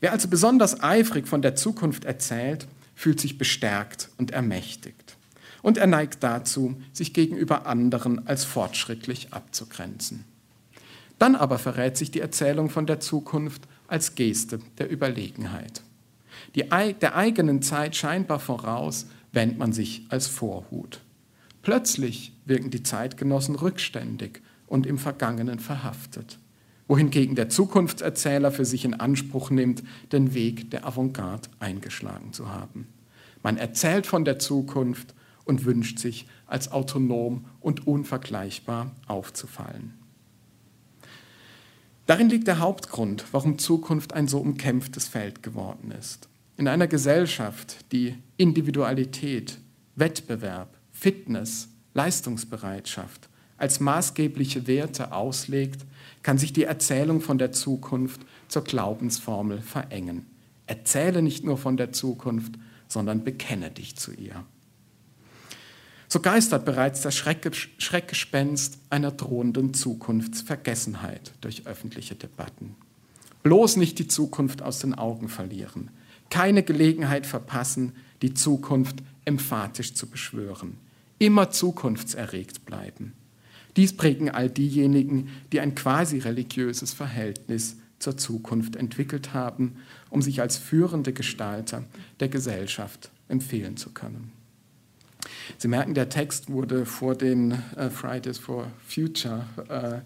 Wer 0.00 0.12
also 0.12 0.28
besonders 0.28 0.80
eifrig 0.82 1.26
von 1.26 1.42
der 1.42 1.56
Zukunft 1.56 2.04
erzählt, 2.04 2.68
fühlt 2.94 3.20
sich 3.20 3.38
bestärkt 3.38 4.10
und 4.16 4.30
ermächtigt. 4.30 5.16
Und 5.62 5.76
er 5.76 5.86
neigt 5.86 6.22
dazu, 6.22 6.80
sich 6.92 7.12
gegenüber 7.14 7.66
anderen 7.66 8.26
als 8.26 8.44
fortschrittlich 8.44 9.32
abzugrenzen. 9.32 10.24
Dann 11.18 11.34
aber 11.34 11.58
verrät 11.58 11.96
sich 11.96 12.12
die 12.12 12.20
Erzählung 12.20 12.70
von 12.70 12.86
der 12.86 13.00
Zukunft 13.00 13.62
als 13.88 14.14
Geste 14.14 14.60
der 14.78 14.90
Überlegenheit 14.90 15.82
die, 16.54 16.64
der 16.68 17.16
eigenen 17.16 17.62
Zeit 17.62 17.96
scheinbar 17.96 18.40
voraus, 18.40 19.06
wendet 19.32 19.58
man 19.58 19.72
sich 19.72 20.06
als 20.08 20.26
Vorhut. 20.26 21.00
Plötzlich 21.62 22.32
wirken 22.46 22.70
die 22.70 22.82
Zeitgenossen 22.82 23.54
rückständig 23.54 24.40
und 24.66 24.86
im 24.86 24.98
Vergangenen 24.98 25.58
verhaftet, 25.58 26.38
wohingegen 26.86 27.34
der 27.34 27.48
Zukunftserzähler 27.48 28.50
für 28.50 28.64
sich 28.64 28.84
in 28.84 28.94
Anspruch 28.94 29.50
nimmt, 29.50 29.82
den 30.12 30.34
Weg 30.34 30.70
der 30.70 30.86
Avantgarde 30.86 31.48
eingeschlagen 31.58 32.32
zu 32.32 32.48
haben. 32.50 32.86
Man 33.42 33.56
erzählt 33.56 34.06
von 34.06 34.24
der 34.24 34.38
Zukunft 34.38 35.14
und 35.44 35.64
wünscht 35.64 35.98
sich, 35.98 36.26
als 36.46 36.72
autonom 36.72 37.44
und 37.60 37.86
unvergleichbar 37.86 38.92
aufzufallen. 39.06 39.94
Darin 42.06 42.30
liegt 42.30 42.46
der 42.46 42.58
Hauptgrund, 42.58 43.24
warum 43.32 43.58
Zukunft 43.58 44.14
ein 44.14 44.28
so 44.28 44.38
umkämpftes 44.38 45.08
Feld 45.08 45.42
geworden 45.42 45.90
ist. 45.90 46.27
In 46.58 46.66
einer 46.66 46.88
Gesellschaft, 46.88 47.92
die 47.92 48.16
Individualität, 48.36 49.58
Wettbewerb, 49.94 50.76
Fitness, 50.90 51.68
Leistungsbereitschaft 51.94 53.28
als 53.58 53.78
maßgebliche 53.78 54.66
Werte 54.66 55.12
auslegt, 55.12 55.86
kann 56.24 56.36
sich 56.36 56.52
die 56.52 56.64
Erzählung 56.64 57.20
von 57.20 57.38
der 57.38 57.52
Zukunft 57.52 58.22
zur 58.48 58.64
Glaubensformel 58.64 59.60
verengen. 59.60 60.26
Erzähle 60.66 61.22
nicht 61.22 61.44
nur 61.44 61.58
von 61.58 61.76
der 61.76 61.92
Zukunft, 61.92 62.54
sondern 62.88 63.22
bekenne 63.22 63.70
dich 63.70 63.94
zu 63.94 64.12
ihr. 64.12 64.44
So 66.08 66.18
geistert 66.18 66.64
bereits 66.64 67.02
das 67.02 67.14
Schreckgespenst 67.14 68.78
einer 68.90 69.12
drohenden 69.12 69.74
Zukunftsvergessenheit 69.74 71.34
durch 71.40 71.68
öffentliche 71.68 72.16
Debatten. 72.16 72.74
Bloß 73.44 73.76
nicht 73.76 74.00
die 74.00 74.08
Zukunft 74.08 74.60
aus 74.60 74.80
den 74.80 74.94
Augen 74.94 75.28
verlieren 75.28 75.90
keine 76.30 76.62
Gelegenheit 76.62 77.26
verpassen, 77.26 77.92
die 78.22 78.34
Zukunft 78.34 78.96
emphatisch 79.24 79.94
zu 79.94 80.08
beschwören. 80.08 80.76
Immer 81.18 81.50
zukunftserregt 81.50 82.64
bleiben. 82.64 83.12
Dies 83.76 83.96
prägen 83.96 84.30
all 84.30 84.50
diejenigen, 84.50 85.28
die 85.52 85.60
ein 85.60 85.74
quasi 85.74 86.18
religiöses 86.18 86.92
Verhältnis 86.92 87.76
zur 87.98 88.16
Zukunft 88.16 88.76
entwickelt 88.76 89.34
haben, 89.34 89.76
um 90.10 90.22
sich 90.22 90.40
als 90.40 90.56
führende 90.56 91.12
Gestalter 91.12 91.84
der 92.20 92.28
Gesellschaft 92.28 93.10
empfehlen 93.28 93.76
zu 93.76 93.90
können. 93.90 94.32
Sie 95.58 95.68
merken, 95.68 95.94
der 95.94 96.08
Text 96.08 96.50
wurde 96.50 96.86
vor 96.86 97.14
den 97.14 97.52
äh, 97.76 97.90
Fridays 97.90 98.38
for 98.38 98.70
Future 98.86 99.44
äh, 99.68 100.00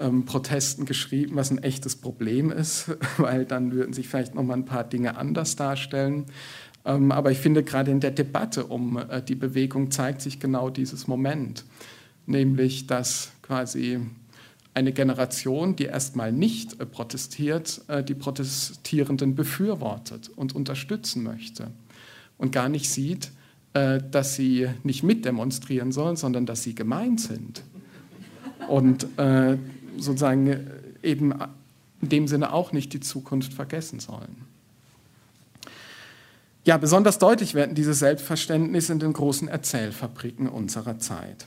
ähm, 0.00 0.24
Protesten 0.24 0.86
geschrieben, 0.86 1.36
was 1.36 1.50
ein 1.50 1.62
echtes 1.62 1.96
Problem 1.96 2.50
ist, 2.50 2.90
weil 3.18 3.44
dann 3.44 3.72
würden 3.72 3.92
sich 3.92 4.08
vielleicht 4.08 4.34
noch 4.34 4.42
mal 4.42 4.54
ein 4.54 4.64
paar 4.64 4.84
Dinge 4.84 5.16
anders 5.16 5.56
darstellen. 5.56 6.26
Ähm, 6.84 7.12
aber 7.12 7.30
ich 7.30 7.38
finde, 7.38 7.62
gerade 7.62 7.90
in 7.90 8.00
der 8.00 8.10
Debatte 8.10 8.66
um 8.66 8.96
äh, 8.96 9.22
die 9.22 9.34
Bewegung 9.34 9.90
zeigt 9.90 10.22
sich 10.22 10.40
genau 10.40 10.70
dieses 10.70 11.06
Moment, 11.06 11.64
nämlich 12.26 12.86
dass 12.86 13.32
quasi 13.42 14.00
eine 14.72 14.92
Generation, 14.92 15.76
die 15.76 15.84
erstmal 15.84 16.32
nicht 16.32 16.80
äh, 16.80 16.86
protestiert, 16.86 17.82
äh, 17.88 18.02
die 18.02 18.14
Protestierenden 18.14 19.34
befürwortet 19.34 20.30
und 20.34 20.54
unterstützen 20.54 21.22
möchte 21.22 21.68
und 22.38 22.52
gar 22.52 22.68
nicht 22.68 22.88
sieht, 22.88 23.30
äh, 23.74 24.00
dass 24.10 24.34
sie 24.34 24.68
nicht 24.82 25.02
mitdemonstrieren 25.02 25.92
sollen, 25.92 26.16
sondern 26.16 26.46
dass 26.46 26.62
sie 26.62 26.74
gemeint 26.74 27.20
sind. 27.20 27.62
Und 28.68 29.06
äh, 29.18 29.58
sozusagen 30.00 30.66
eben 31.02 31.34
in 32.00 32.08
dem 32.08 32.28
Sinne 32.28 32.52
auch 32.52 32.72
nicht 32.72 32.92
die 32.92 33.00
Zukunft 33.00 33.52
vergessen 33.52 34.00
sollen. 34.00 34.44
Ja, 36.64 36.76
besonders 36.76 37.18
deutlich 37.18 37.54
werden 37.54 37.74
diese 37.74 37.94
Selbstverständnisse 37.94 38.92
in 38.92 38.98
den 38.98 39.12
großen 39.12 39.48
Erzählfabriken 39.48 40.48
unserer 40.48 40.98
Zeit. 40.98 41.46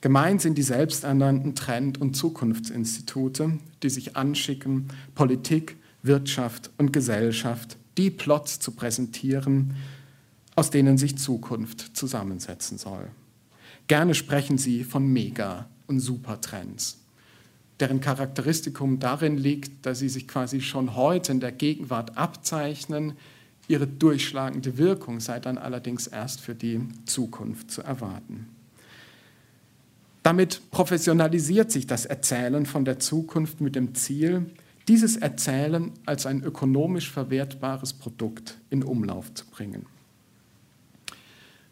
Gemeint 0.00 0.40
sind 0.40 0.56
die 0.56 0.62
selbsternannten 0.62 1.54
Trend- 1.54 2.00
und 2.00 2.14
Zukunftsinstitute, 2.14 3.58
die 3.82 3.90
sich 3.90 4.16
anschicken, 4.16 4.88
Politik, 5.14 5.76
Wirtschaft 6.02 6.70
und 6.78 6.92
Gesellschaft, 6.92 7.76
die 7.98 8.10
Plots 8.10 8.60
zu 8.60 8.72
präsentieren, 8.72 9.76
aus 10.54 10.70
denen 10.70 10.98
sich 10.98 11.18
Zukunft 11.18 11.96
zusammensetzen 11.96 12.78
soll. 12.78 13.08
Gerne 13.88 14.14
sprechen 14.14 14.58
sie 14.58 14.84
von 14.84 15.06
Mega- 15.06 15.68
und 15.86 16.00
Supertrends, 16.00 16.98
deren 17.82 18.00
Charakteristikum 18.00 19.00
darin 19.00 19.36
liegt, 19.36 19.84
dass 19.84 19.98
sie 19.98 20.08
sich 20.08 20.28
quasi 20.28 20.60
schon 20.60 20.94
heute 20.94 21.32
in 21.32 21.40
der 21.40 21.50
Gegenwart 21.50 22.16
abzeichnen, 22.16 23.14
ihre 23.66 23.88
durchschlagende 23.88 24.78
Wirkung 24.78 25.18
sei 25.18 25.40
dann 25.40 25.58
allerdings 25.58 26.06
erst 26.06 26.40
für 26.40 26.54
die 26.54 26.80
Zukunft 27.06 27.72
zu 27.72 27.82
erwarten. 27.82 28.46
Damit 30.22 30.70
professionalisiert 30.70 31.72
sich 31.72 31.88
das 31.88 32.06
Erzählen 32.06 32.66
von 32.66 32.84
der 32.84 33.00
Zukunft 33.00 33.60
mit 33.60 33.74
dem 33.74 33.96
Ziel, 33.96 34.46
dieses 34.86 35.16
Erzählen 35.16 35.90
als 36.06 36.24
ein 36.24 36.44
ökonomisch 36.44 37.10
verwertbares 37.10 37.94
Produkt 37.94 38.58
in 38.70 38.84
Umlauf 38.84 39.34
zu 39.34 39.44
bringen. 39.46 39.86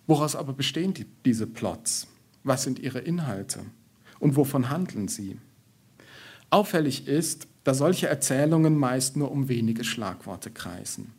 Woraus 0.09 0.35
aber 0.35 0.55
bestehen 0.55 0.93
die, 0.93 1.07
diese 1.25 1.47
Plots? 1.47 2.09
Was 2.43 2.65
sind 2.65 2.81
ihre 2.81 2.99
Inhalte? 2.99 3.61
Und 4.19 4.35
wovon 4.35 4.71
handeln 4.71 5.07
sie? 5.07 5.39
Auffällig 6.51 7.07
ist, 7.07 7.47
dass 7.65 7.79
solche 7.79 8.09
Erzählungen 8.09 8.77
meist 8.77 9.17
nur 9.17 9.31
um 9.31 9.49
wenige 9.49 9.85
Schlagworte 9.85 10.51
kreisen. 10.51 11.13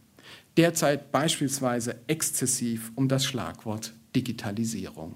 Derzeit 0.58 1.12
beispielsweise 1.12 1.96
exzessiv 2.08 2.92
um 2.96 3.08
das 3.08 3.24
Schlagwort 3.26 3.94
Digitalisierung. 4.16 5.16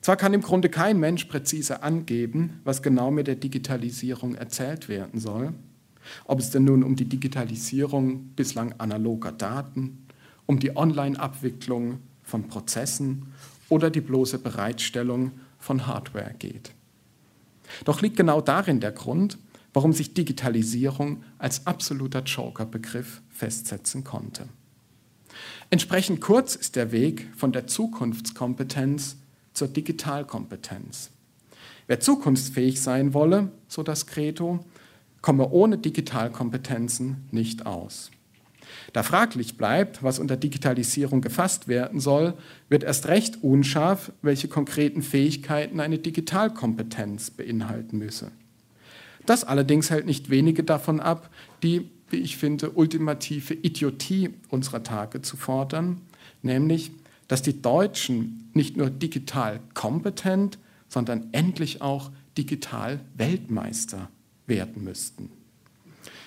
Zwar 0.00 0.16
kann 0.16 0.32
im 0.32 0.42
Grunde 0.42 0.68
kein 0.68 1.00
Mensch 1.00 1.24
präzise 1.24 1.82
angeben, 1.82 2.60
was 2.62 2.82
genau 2.82 3.10
mit 3.10 3.26
der 3.26 3.34
Digitalisierung 3.34 4.36
erzählt 4.36 4.88
werden 4.88 5.18
soll, 5.18 5.52
ob 6.24 6.38
es 6.38 6.50
denn 6.50 6.64
nun 6.64 6.84
um 6.84 6.94
die 6.94 7.08
Digitalisierung 7.08 8.28
bislang 8.36 8.74
analoger 8.78 9.32
Daten, 9.32 10.06
um 10.46 10.60
die 10.60 10.76
Online-Abwicklung 10.76 11.98
von 12.22 12.46
Prozessen 12.46 13.32
oder 13.68 13.90
die 13.90 14.00
bloße 14.00 14.38
Bereitstellung 14.38 15.32
von 15.58 15.86
Hardware 15.88 16.34
geht. 16.38 16.72
Doch 17.84 18.02
liegt 18.02 18.16
genau 18.16 18.40
darin 18.40 18.80
der 18.80 18.92
Grund, 18.92 19.38
warum 19.72 19.92
sich 19.92 20.14
Digitalisierung 20.14 21.22
als 21.38 21.66
absoluter 21.66 22.22
Joker-Begriff 22.22 23.22
festsetzen 23.28 24.04
konnte. 24.04 24.48
Entsprechend 25.70 26.20
kurz 26.20 26.54
ist 26.54 26.76
der 26.76 26.92
Weg 26.92 27.28
von 27.36 27.52
der 27.52 27.66
Zukunftskompetenz 27.66 29.16
zur 29.52 29.68
Digitalkompetenz. 29.68 31.10
Wer 31.86 32.00
zukunftsfähig 32.00 32.80
sein 32.80 33.14
wolle, 33.14 33.52
so 33.68 33.82
das 33.82 34.06
Credo, 34.06 34.64
komme 35.20 35.48
ohne 35.50 35.78
Digitalkompetenzen 35.78 37.28
nicht 37.30 37.66
aus. 37.66 38.10
Da 38.92 39.02
fraglich 39.02 39.56
bleibt, 39.56 40.02
was 40.02 40.18
unter 40.18 40.36
Digitalisierung 40.36 41.20
gefasst 41.20 41.68
werden 41.68 42.00
soll, 42.00 42.34
wird 42.68 42.84
erst 42.84 43.06
recht 43.08 43.42
unscharf, 43.42 44.12
welche 44.22 44.48
konkreten 44.48 45.02
Fähigkeiten 45.02 45.80
eine 45.80 45.98
Digitalkompetenz 45.98 47.30
beinhalten 47.30 47.98
müsse. 47.98 48.30
Das 49.26 49.44
allerdings 49.44 49.90
hält 49.90 50.06
nicht 50.06 50.30
wenige 50.30 50.64
davon 50.64 51.00
ab, 51.00 51.30
die, 51.62 51.90
wie 52.08 52.16
ich 52.16 52.38
finde, 52.38 52.70
ultimative 52.70 53.54
Idiotie 53.54 54.30
unserer 54.48 54.82
Tage 54.82 55.20
zu 55.20 55.36
fordern, 55.36 56.00
nämlich, 56.42 56.90
dass 57.28 57.42
die 57.42 57.60
Deutschen 57.60 58.50
nicht 58.54 58.76
nur 58.78 58.88
digital 58.88 59.60
kompetent, 59.74 60.58
sondern 60.88 61.28
endlich 61.32 61.82
auch 61.82 62.10
digital 62.38 63.00
Weltmeister 63.16 64.08
werden 64.46 64.82
müssten. 64.82 65.30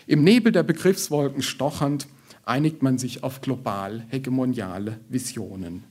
Im 0.05 0.23
Nebel 0.23 0.51
der 0.51 0.63
Begriffswolken 0.63 1.41
stochernd 1.41 2.07
einigt 2.51 2.83
man 2.83 2.97
sich 2.97 3.23
auf 3.23 3.39
global 3.39 4.03
hegemoniale 4.09 4.99
Visionen. 5.07 5.85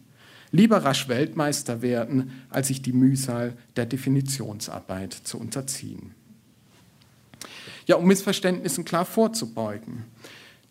Lieber 0.53 0.85
rasch 0.85 1.09
Weltmeister 1.09 1.81
werden, 1.81 2.33
als 2.51 2.69
sich 2.69 2.83
die 2.83 2.93
Mühsal 2.93 3.57
der 3.77 3.87
Definitionsarbeit 3.87 5.15
zu 5.15 5.39
unterziehen. 5.39 6.15
Ja, 7.87 7.97
um 7.97 8.07
Missverständnissen 8.07 8.85
klar 8.85 9.07
vorzubeugen. 9.07 10.05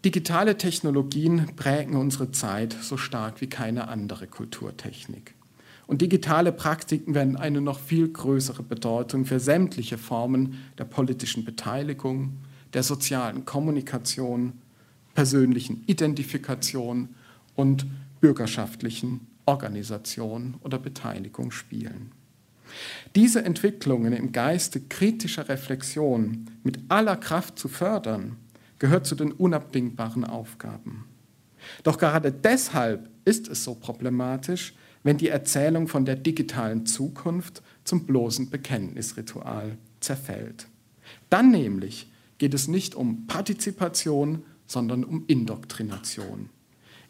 Digitale 0.06 0.58
Technologien 0.58 1.56
prägen 1.56 1.96
unsere 1.96 2.32
Zeit 2.32 2.78
so 2.80 2.96
stark 2.96 3.42
wie 3.42 3.48
keine 3.48 3.88
andere 3.88 4.28
Kulturtechnik. 4.28 5.34
Und 5.88 6.04
digitale 6.04 6.52
Praktiken 6.52 7.16
werden 7.16 7.36
eine 7.36 7.62
noch 7.62 7.80
viel 7.80 8.10
größere 8.10 8.62
Bedeutung 8.62 9.26
für 9.26 9.40
sämtliche 9.40 9.98
Formen 9.98 10.60
der 10.78 10.86
politischen 10.86 11.46
Beteiligung, 11.46 12.38
der 12.74 12.84
sozialen 12.84 13.46
Kommunikation 13.46 14.54
persönlichen 15.20 15.84
Identifikation 15.86 17.10
und 17.58 17.86
bürgerschaftlichen 18.22 19.28
Organisation 19.46 20.56
oder 20.62 20.80
Beteiligung 20.80 21.52
spielen. 21.52 22.14
Diese 23.18 23.44
Entwicklungen 23.44 24.14
im 24.14 24.32
Geiste 24.32 24.80
kritischer 24.80 25.50
Reflexion 25.50 26.46
mit 26.64 26.80
aller 26.88 27.18
Kraft 27.18 27.60
zu 27.60 27.68
fördern, 27.68 28.38
gehört 28.80 29.06
zu 29.06 29.16
den 29.16 29.34
unabdingbaren 29.34 30.24
Aufgaben. 30.24 31.04
Doch 31.84 31.98
gerade 31.98 32.32
deshalb 32.32 33.10
ist 33.26 33.50
es 33.50 33.66
so 33.66 33.76
problematisch, 33.76 34.74
wenn 35.04 35.18
die 35.18 35.28
Erzählung 35.28 35.90
von 35.90 36.06
der 36.06 36.16
digitalen 36.16 36.86
Zukunft 36.86 37.62
zum 37.84 38.06
bloßen 38.06 38.50
Bekenntnisritual 38.50 39.78
zerfällt. 40.00 40.68
Dann 41.30 41.52
nämlich 41.52 42.10
geht 42.38 42.54
es 42.54 42.70
nicht 42.70 42.96
um 42.96 43.28
Partizipation, 43.28 44.44
sondern 44.70 45.04
um 45.04 45.26
Indoktrination. 45.28 46.50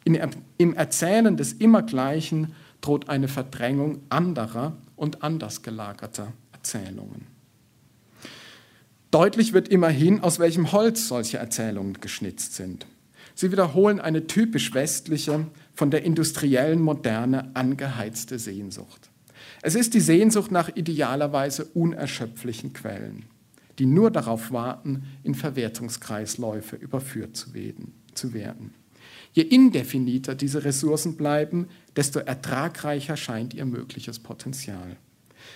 In, 0.02 0.18
Im 0.56 0.74
Erzählen 0.74 1.36
des 1.36 1.52
Immergleichen 1.52 2.54
droht 2.80 3.08
eine 3.08 3.28
Verdrängung 3.28 4.00
anderer 4.08 4.76
und 4.96 5.22
anders 5.22 5.62
gelagerter 5.62 6.32
Erzählungen. 6.52 7.26
Deutlich 9.10 9.52
wird 9.52 9.68
immerhin, 9.68 10.20
aus 10.20 10.38
welchem 10.38 10.72
Holz 10.72 11.06
solche 11.06 11.36
Erzählungen 11.36 11.94
geschnitzt 12.00 12.54
sind. 12.54 12.86
Sie 13.34 13.52
wiederholen 13.52 14.00
eine 14.00 14.26
typisch 14.26 14.72
westliche, 14.72 15.46
von 15.74 15.90
der 15.90 16.04
industriellen 16.04 16.80
Moderne 16.80 17.50
angeheizte 17.54 18.38
Sehnsucht. 18.38 19.10
Es 19.62 19.74
ist 19.74 19.94
die 19.94 20.00
Sehnsucht 20.00 20.50
nach 20.50 20.74
idealerweise 20.74 21.64
unerschöpflichen 21.64 22.72
Quellen 22.72 23.24
die 23.80 23.86
nur 23.86 24.10
darauf 24.10 24.52
warten, 24.52 25.04
in 25.22 25.34
Verwertungskreisläufe 25.34 26.76
überführt 26.76 27.34
zu 27.36 28.34
werden. 28.34 28.74
Je 29.32 29.42
indefiniter 29.42 30.34
diese 30.34 30.64
Ressourcen 30.64 31.16
bleiben, 31.16 31.68
desto 31.96 32.18
ertragreicher 32.18 33.16
scheint 33.16 33.54
ihr 33.54 33.64
mögliches 33.64 34.18
Potenzial. 34.18 34.96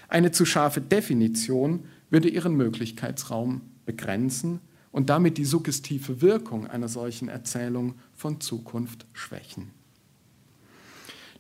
Eine 0.09 0.33
zu 0.33 0.47
scharfe 0.47 0.81
Definition 0.81 1.85
würde 2.09 2.29
ihren 2.29 2.55
Möglichkeitsraum 2.55 3.61
begrenzen 3.85 4.61
und 4.91 5.11
damit 5.11 5.37
die 5.37 5.45
suggestive 5.45 6.23
Wirkung 6.23 6.67
einer 6.67 6.89
solchen 6.89 7.29
Erzählung 7.29 7.95
von 8.15 8.41
Zukunft 8.41 9.07
schwächen. 9.13 9.71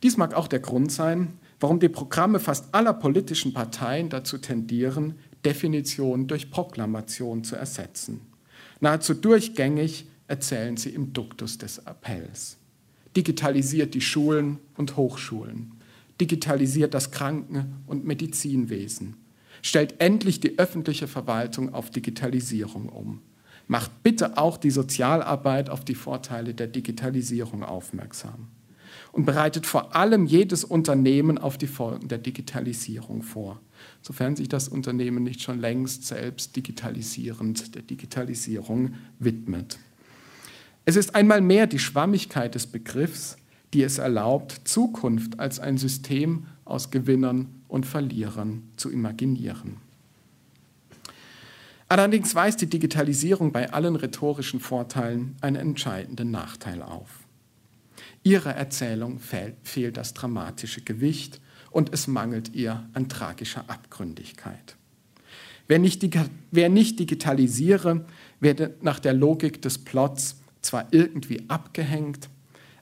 Dies 0.02 0.18
mag 0.18 0.34
auch 0.34 0.48
der 0.48 0.60
Grund 0.60 0.92
sein, 0.92 1.38
warum 1.60 1.80
die 1.80 1.88
Programme 1.88 2.40
fast 2.40 2.74
aller 2.74 2.92
politischen 2.92 3.54
Parteien 3.54 4.10
dazu 4.10 4.36
tendieren, 4.36 5.14
Definition 5.44 6.26
durch 6.26 6.50
Proklamation 6.50 7.44
zu 7.44 7.56
ersetzen. 7.56 8.20
Nahezu 8.80 9.14
durchgängig 9.14 10.06
erzählen 10.26 10.76
sie 10.76 10.90
im 10.90 11.12
Duktus 11.12 11.58
des 11.58 11.86
Appells. 11.86 12.56
Digitalisiert 13.16 13.94
die 13.94 14.00
Schulen 14.00 14.58
und 14.76 14.96
Hochschulen. 14.96 15.72
digitalisiert 16.20 16.94
das 16.94 17.10
Kranken- 17.10 17.82
und 17.86 18.04
Medizinwesen. 18.04 19.16
Stellt 19.62 20.00
endlich 20.00 20.40
die 20.40 20.58
öffentliche 20.58 21.08
Verwaltung 21.08 21.74
auf 21.74 21.90
Digitalisierung 21.90 22.88
um. 22.88 23.20
Macht 23.66 24.02
bitte 24.02 24.36
auch 24.36 24.56
die 24.56 24.70
Sozialarbeit 24.70 25.70
auf 25.70 25.84
die 25.84 25.94
Vorteile 25.94 26.54
der 26.54 26.66
Digitalisierung 26.66 27.64
aufmerksam. 27.64 28.48
Und 29.10 29.24
bereitet 29.24 29.66
vor 29.66 29.96
allem 29.96 30.26
jedes 30.26 30.64
Unternehmen 30.64 31.38
auf 31.38 31.56
die 31.58 31.66
Folgen 31.66 32.08
der 32.08 32.18
Digitalisierung 32.18 33.22
vor, 33.22 33.60
sofern 34.02 34.36
sich 34.36 34.48
das 34.48 34.68
Unternehmen 34.68 35.22
nicht 35.22 35.42
schon 35.42 35.60
längst 35.60 36.06
selbst 36.06 36.56
digitalisierend 36.56 37.74
der 37.74 37.82
Digitalisierung 37.82 38.94
widmet. 39.18 39.78
Es 40.84 40.96
ist 40.96 41.14
einmal 41.14 41.40
mehr 41.40 41.66
die 41.66 41.78
Schwammigkeit 41.78 42.54
des 42.54 42.66
Begriffs, 42.66 43.36
die 43.72 43.82
es 43.82 43.98
erlaubt, 43.98 44.60
Zukunft 44.64 45.40
als 45.40 45.58
ein 45.58 45.78
System 45.78 46.46
aus 46.64 46.90
Gewinnern 46.90 47.48
und 47.68 47.86
Verlierern 47.86 48.62
zu 48.76 48.90
imaginieren. 48.90 49.76
Allerdings 51.88 52.34
weist 52.34 52.60
die 52.60 52.66
Digitalisierung 52.66 53.52
bei 53.52 53.72
allen 53.72 53.96
rhetorischen 53.96 54.60
Vorteilen 54.60 55.36
einen 55.40 55.56
entscheidenden 55.56 56.30
Nachteil 56.30 56.82
auf. 56.82 57.08
Ihrer 58.22 58.54
Erzählung 58.54 59.20
fehlt 59.20 59.96
das 59.96 60.14
dramatische 60.14 60.80
Gewicht 60.80 61.40
und 61.74 61.92
es 61.92 62.06
mangelt 62.06 62.54
ihr 62.54 62.88
an 62.92 63.08
tragischer 63.08 63.68
Abgründigkeit. 63.68 64.76
Wer 65.66 65.80
nicht, 65.80 66.06
wer 66.52 66.68
nicht 66.68 67.00
digitalisiere, 67.00 68.04
werde 68.38 68.76
nach 68.80 69.00
der 69.00 69.12
Logik 69.12 69.60
des 69.60 69.78
Plots 69.78 70.36
zwar 70.62 70.86
irgendwie 70.92 71.48
abgehängt, 71.48 72.28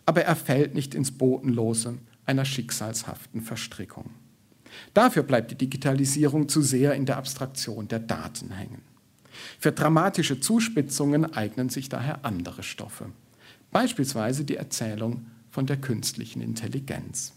aber 0.04 0.24
er 0.24 0.36
fällt 0.36 0.74
nicht 0.74 0.94
ins 0.94 1.10
Bodenlose 1.10 1.98
einer 2.26 2.44
schicksalshaften 2.44 3.40
Verstrickung. 3.40 4.10
Dafür 4.92 5.22
bleibt 5.22 5.50
die 5.52 5.58
Digitalisierung 5.58 6.48
zu 6.48 6.60
sehr 6.60 6.94
in 6.94 7.06
der 7.06 7.16
Abstraktion 7.16 7.88
der 7.88 8.00
Daten 8.00 8.50
hängen. 8.50 8.82
Für 9.58 9.72
dramatische 9.72 10.38
Zuspitzungen 10.40 11.32
eignen 11.32 11.70
sich 11.70 11.88
daher 11.88 12.24
andere 12.26 12.62
Stoffe, 12.62 13.06
beispielsweise 13.70 14.44
die 14.44 14.56
Erzählung 14.56 15.26
von 15.50 15.66
der 15.66 15.78
künstlichen 15.78 16.42
Intelligenz. 16.42 17.32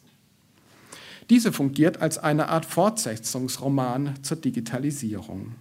Diese 1.29 1.51
fungiert 1.51 2.01
als 2.01 2.17
eine 2.17 2.49
Art 2.49 2.65
Fortsetzungsroman 2.65 4.15
zur 4.21 4.37
Digitalisierung. 4.37 5.53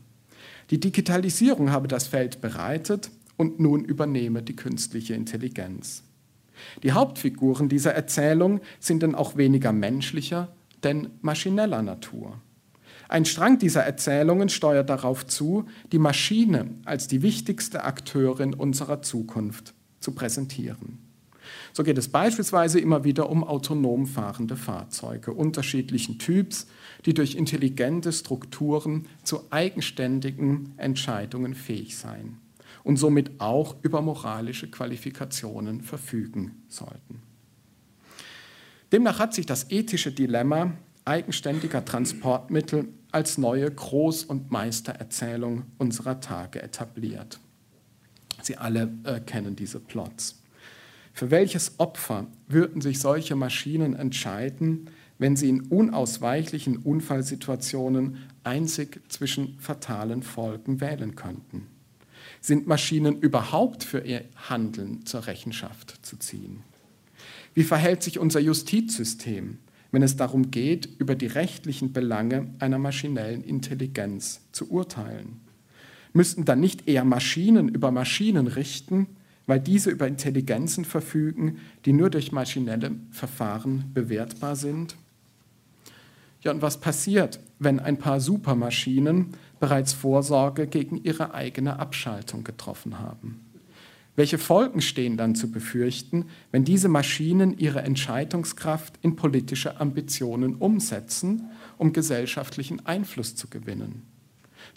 Die 0.70 0.80
Digitalisierung 0.80 1.70
habe 1.70 1.88
das 1.88 2.06
Feld 2.06 2.40
bereitet 2.40 3.10
und 3.36 3.60
nun 3.60 3.84
übernehme 3.84 4.42
die 4.42 4.56
künstliche 4.56 5.14
Intelligenz. 5.14 6.02
Die 6.82 6.92
Hauptfiguren 6.92 7.68
dieser 7.68 7.94
Erzählung 7.94 8.60
sind 8.78 9.02
dann 9.02 9.14
auch 9.14 9.36
weniger 9.36 9.72
menschlicher, 9.72 10.48
denn 10.82 11.10
maschineller 11.22 11.82
Natur. 11.82 12.40
Ein 13.08 13.24
Strang 13.24 13.58
dieser 13.58 13.82
Erzählungen 13.82 14.48
steuert 14.48 14.88
darauf 14.88 15.26
zu, 15.26 15.66
die 15.92 15.98
Maschine 15.98 16.70
als 16.84 17.08
die 17.08 17.22
wichtigste 17.22 17.84
Akteurin 17.84 18.54
unserer 18.54 19.02
Zukunft 19.02 19.74
zu 20.00 20.12
präsentieren. 20.12 21.03
So 21.76 21.82
geht 21.82 21.98
es 21.98 22.08
beispielsweise 22.08 22.78
immer 22.78 23.02
wieder 23.02 23.28
um 23.28 23.42
autonom 23.42 24.06
fahrende 24.06 24.56
Fahrzeuge 24.56 25.32
unterschiedlichen 25.32 26.20
Typs, 26.20 26.68
die 27.04 27.14
durch 27.14 27.34
intelligente 27.34 28.12
Strukturen 28.12 29.08
zu 29.24 29.50
eigenständigen 29.50 30.72
Entscheidungen 30.76 31.56
fähig 31.56 31.96
seien 31.96 32.38
und 32.84 32.96
somit 32.96 33.40
auch 33.40 33.74
über 33.82 34.02
moralische 34.02 34.70
Qualifikationen 34.70 35.80
verfügen 35.80 36.62
sollten. 36.68 37.22
Demnach 38.92 39.18
hat 39.18 39.34
sich 39.34 39.44
das 39.44 39.72
ethische 39.72 40.12
Dilemma 40.12 40.74
eigenständiger 41.04 41.84
Transportmittel 41.84 42.86
als 43.10 43.36
neue 43.36 43.70
Groß- 43.70 44.26
und 44.26 44.52
Meistererzählung 44.52 45.64
unserer 45.78 46.20
Tage 46.20 46.62
etabliert. 46.62 47.40
Sie 48.42 48.56
alle 48.56 48.92
äh, 49.02 49.18
kennen 49.18 49.56
diese 49.56 49.80
Plots. 49.80 50.43
Für 51.14 51.30
welches 51.30 51.78
Opfer 51.78 52.26
würden 52.48 52.80
sich 52.80 52.98
solche 52.98 53.36
Maschinen 53.36 53.94
entscheiden, 53.94 54.90
wenn 55.18 55.36
sie 55.36 55.48
in 55.48 55.60
unausweichlichen 55.60 56.76
Unfallsituationen 56.76 58.16
einzig 58.42 59.00
zwischen 59.08 59.56
fatalen 59.60 60.24
Folgen 60.24 60.80
wählen 60.80 61.14
könnten? 61.14 61.68
Sind 62.40 62.66
Maschinen 62.66 63.20
überhaupt 63.20 63.84
für 63.84 64.00
ihr 64.00 64.24
Handeln 64.48 65.06
zur 65.06 65.28
Rechenschaft 65.28 66.04
zu 66.04 66.16
ziehen? 66.16 66.64
Wie 67.54 67.62
verhält 67.62 68.02
sich 68.02 68.18
unser 68.18 68.40
Justizsystem, 68.40 69.58
wenn 69.92 70.02
es 70.02 70.16
darum 70.16 70.50
geht, 70.50 70.88
über 70.98 71.14
die 71.14 71.28
rechtlichen 71.28 71.92
Belange 71.92 72.50
einer 72.58 72.78
maschinellen 72.78 73.44
Intelligenz 73.44 74.40
zu 74.50 74.68
urteilen? 74.68 75.40
Müssten 76.12 76.44
dann 76.44 76.58
nicht 76.58 76.88
eher 76.88 77.04
Maschinen 77.04 77.68
über 77.68 77.92
Maschinen 77.92 78.48
richten, 78.48 79.06
weil 79.46 79.60
diese 79.60 79.90
über 79.90 80.06
Intelligenzen 80.06 80.84
verfügen, 80.84 81.58
die 81.84 81.92
nur 81.92 82.10
durch 82.10 82.32
maschinelle 82.32 82.92
Verfahren 83.10 83.90
bewertbar 83.92 84.56
sind? 84.56 84.96
Ja, 86.42 86.50
und 86.50 86.62
was 86.62 86.78
passiert, 86.78 87.40
wenn 87.58 87.80
ein 87.80 87.98
paar 87.98 88.20
Supermaschinen 88.20 89.28
bereits 89.60 89.94
Vorsorge 89.94 90.66
gegen 90.66 91.02
ihre 91.02 91.32
eigene 91.32 91.78
Abschaltung 91.78 92.44
getroffen 92.44 92.98
haben? 92.98 93.40
Welche 94.16 94.38
Folgen 94.38 94.80
stehen 94.80 95.16
dann 95.16 95.34
zu 95.34 95.50
befürchten, 95.50 96.26
wenn 96.52 96.64
diese 96.64 96.88
Maschinen 96.88 97.58
ihre 97.58 97.82
Entscheidungskraft 97.82 98.94
in 99.02 99.16
politische 99.16 99.80
Ambitionen 99.80 100.54
umsetzen, 100.54 101.50
um 101.78 101.92
gesellschaftlichen 101.92 102.86
Einfluss 102.86 103.34
zu 103.34 103.48
gewinnen? 103.48 104.02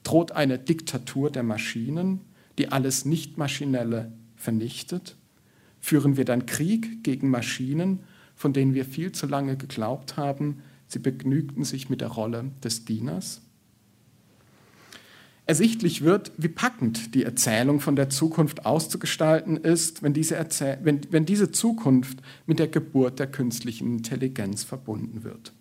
Droht 0.03 0.31
eine 0.31 0.57
Diktatur 0.57 1.29
der 1.29 1.43
Maschinen, 1.43 2.21
die 2.57 2.71
alles 2.71 3.05
Nicht-Maschinelle 3.05 4.11
vernichtet? 4.37 5.17
Führen 5.81 6.15
wir 6.15 6.25
dann 6.25 6.45
Krieg 6.45 7.03
gegen 7.03 7.29
Maschinen, 7.29 7.99
von 8.35 8.53
denen 8.53 8.73
wir 8.73 8.85
viel 8.85 9.11
zu 9.11 9.25
lange 9.25 9.57
geglaubt 9.57 10.15
haben, 10.15 10.61
Sie 10.87 10.99
begnügten 10.99 11.63
sich 11.63 11.89
mit 11.89 12.01
der 12.01 12.07
Rolle 12.07 12.51
des 12.63 12.85
Dieners. 12.85 13.41
Ersichtlich 15.45 16.01
wird, 16.01 16.31
wie 16.37 16.49
packend 16.49 17.15
die 17.15 17.23
Erzählung 17.23 17.79
von 17.79 17.95
der 17.95 18.09
Zukunft 18.09 18.65
auszugestalten 18.65 19.55
ist, 19.55 20.03
wenn 20.03 20.13
diese, 20.13 20.37
wenn, 20.81 21.01
wenn 21.09 21.25
diese 21.25 21.51
Zukunft 21.51 22.19
mit 22.45 22.59
der 22.59 22.67
Geburt 22.67 23.19
der 23.19 23.27
künstlichen 23.27 23.97
Intelligenz 23.97 24.63
verbunden 24.63 25.23
wird. 25.23 25.53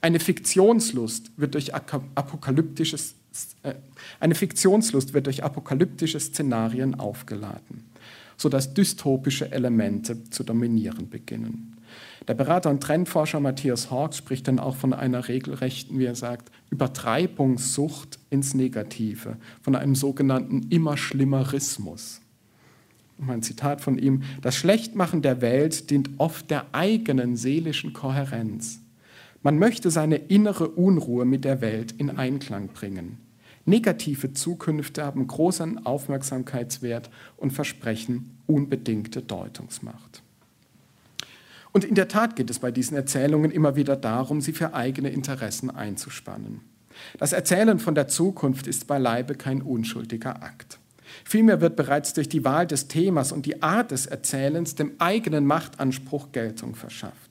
Eine 0.00 0.20
Fiktionslust 0.20 1.32
wird 1.36 1.54
durch 1.54 1.74
apokalyptisches, 1.74 3.16
äh, 3.64 3.74
eine 4.20 4.36
Fiktionslust 4.36 5.14
wird 5.14 5.26
durch 5.26 5.42
apokalyptische 5.42 6.20
Szenarien 6.20 6.94
aufgeladen, 6.94 7.86
sodass 8.36 8.74
dystopische 8.74 9.52
Elemente 9.52 10.24
zu 10.30 10.44
dominieren 10.44 11.08
beginnen. 11.08 11.76
Der 12.26 12.34
Berater 12.34 12.70
und 12.70 12.82
Trendforscher 12.82 13.40
Matthias 13.40 13.90
Hawks 13.90 14.16
spricht 14.16 14.48
dann 14.48 14.58
auch 14.58 14.76
von 14.76 14.94
einer 14.94 15.28
regelrechten, 15.28 15.98
wie 15.98 16.06
er 16.06 16.14
sagt, 16.14 16.50
Übertreibungssucht 16.70 18.18
ins 18.30 18.54
Negative, 18.54 19.36
von 19.60 19.76
einem 19.76 19.94
sogenannten 19.94 20.66
immer 20.70 20.96
Schlimmerismus. 20.96 22.22
Ein 23.28 23.42
Zitat 23.42 23.80
von 23.80 23.98
ihm, 23.98 24.22
das 24.42 24.56
Schlechtmachen 24.56 25.22
der 25.22 25.40
Welt 25.40 25.90
dient 25.90 26.10
oft 26.18 26.50
der 26.50 26.66
eigenen 26.72 27.36
seelischen 27.36 27.92
Kohärenz. 27.92 28.80
Man 29.42 29.58
möchte 29.58 29.90
seine 29.90 30.16
innere 30.16 30.68
Unruhe 30.68 31.24
mit 31.26 31.44
der 31.44 31.60
Welt 31.60 31.92
in 31.92 32.10
Einklang 32.10 32.68
bringen. 32.68 33.18
Negative 33.66 34.32
Zukünfte 34.32 35.04
haben 35.04 35.26
großen 35.26 35.86
Aufmerksamkeitswert 35.86 37.10
und 37.36 37.52
versprechen 37.52 38.38
unbedingte 38.46 39.22
Deutungsmacht. 39.22 40.22
Und 41.72 41.84
in 41.84 41.94
der 41.94 42.08
Tat 42.08 42.36
geht 42.36 42.50
es 42.50 42.60
bei 42.60 42.70
diesen 42.70 42.96
Erzählungen 42.96 43.50
immer 43.50 43.74
wieder 43.74 43.96
darum, 43.96 44.40
sie 44.40 44.52
für 44.52 44.74
eigene 44.74 45.10
Interessen 45.10 45.70
einzuspannen. 45.70 46.60
Das 47.18 47.32
Erzählen 47.32 47.78
von 47.78 47.94
der 47.94 48.06
Zukunft 48.06 48.66
ist 48.66 48.86
beileibe 48.86 49.34
kein 49.34 49.60
unschuldiger 49.60 50.42
Akt. 50.42 50.78
Vielmehr 51.24 51.60
wird 51.60 51.76
bereits 51.76 52.12
durch 52.12 52.28
die 52.28 52.44
Wahl 52.44 52.66
des 52.66 52.88
Themas 52.88 53.32
und 53.32 53.46
die 53.46 53.62
Art 53.62 53.90
des 53.90 54.06
Erzählens 54.06 54.74
dem 54.74 54.92
eigenen 54.98 55.46
Machtanspruch 55.46 56.32
Geltung 56.32 56.74
verschafft. 56.74 57.23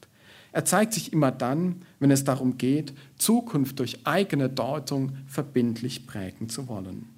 Er 0.54 0.66
zeigt 0.66 0.94
sich 0.94 1.12
immer 1.12 1.32
dann, 1.32 1.82
wenn 2.00 2.12
es 2.12 2.24
darum 2.24 2.58
geht, 2.58 2.94
Zukunft 3.18 3.80
durch 3.80 4.06
eigene 4.06 4.50
Deutung 4.50 5.18
verbindlich 5.26 6.06
prägen 6.06 6.48
zu 6.48 6.68
wollen. 6.68 7.10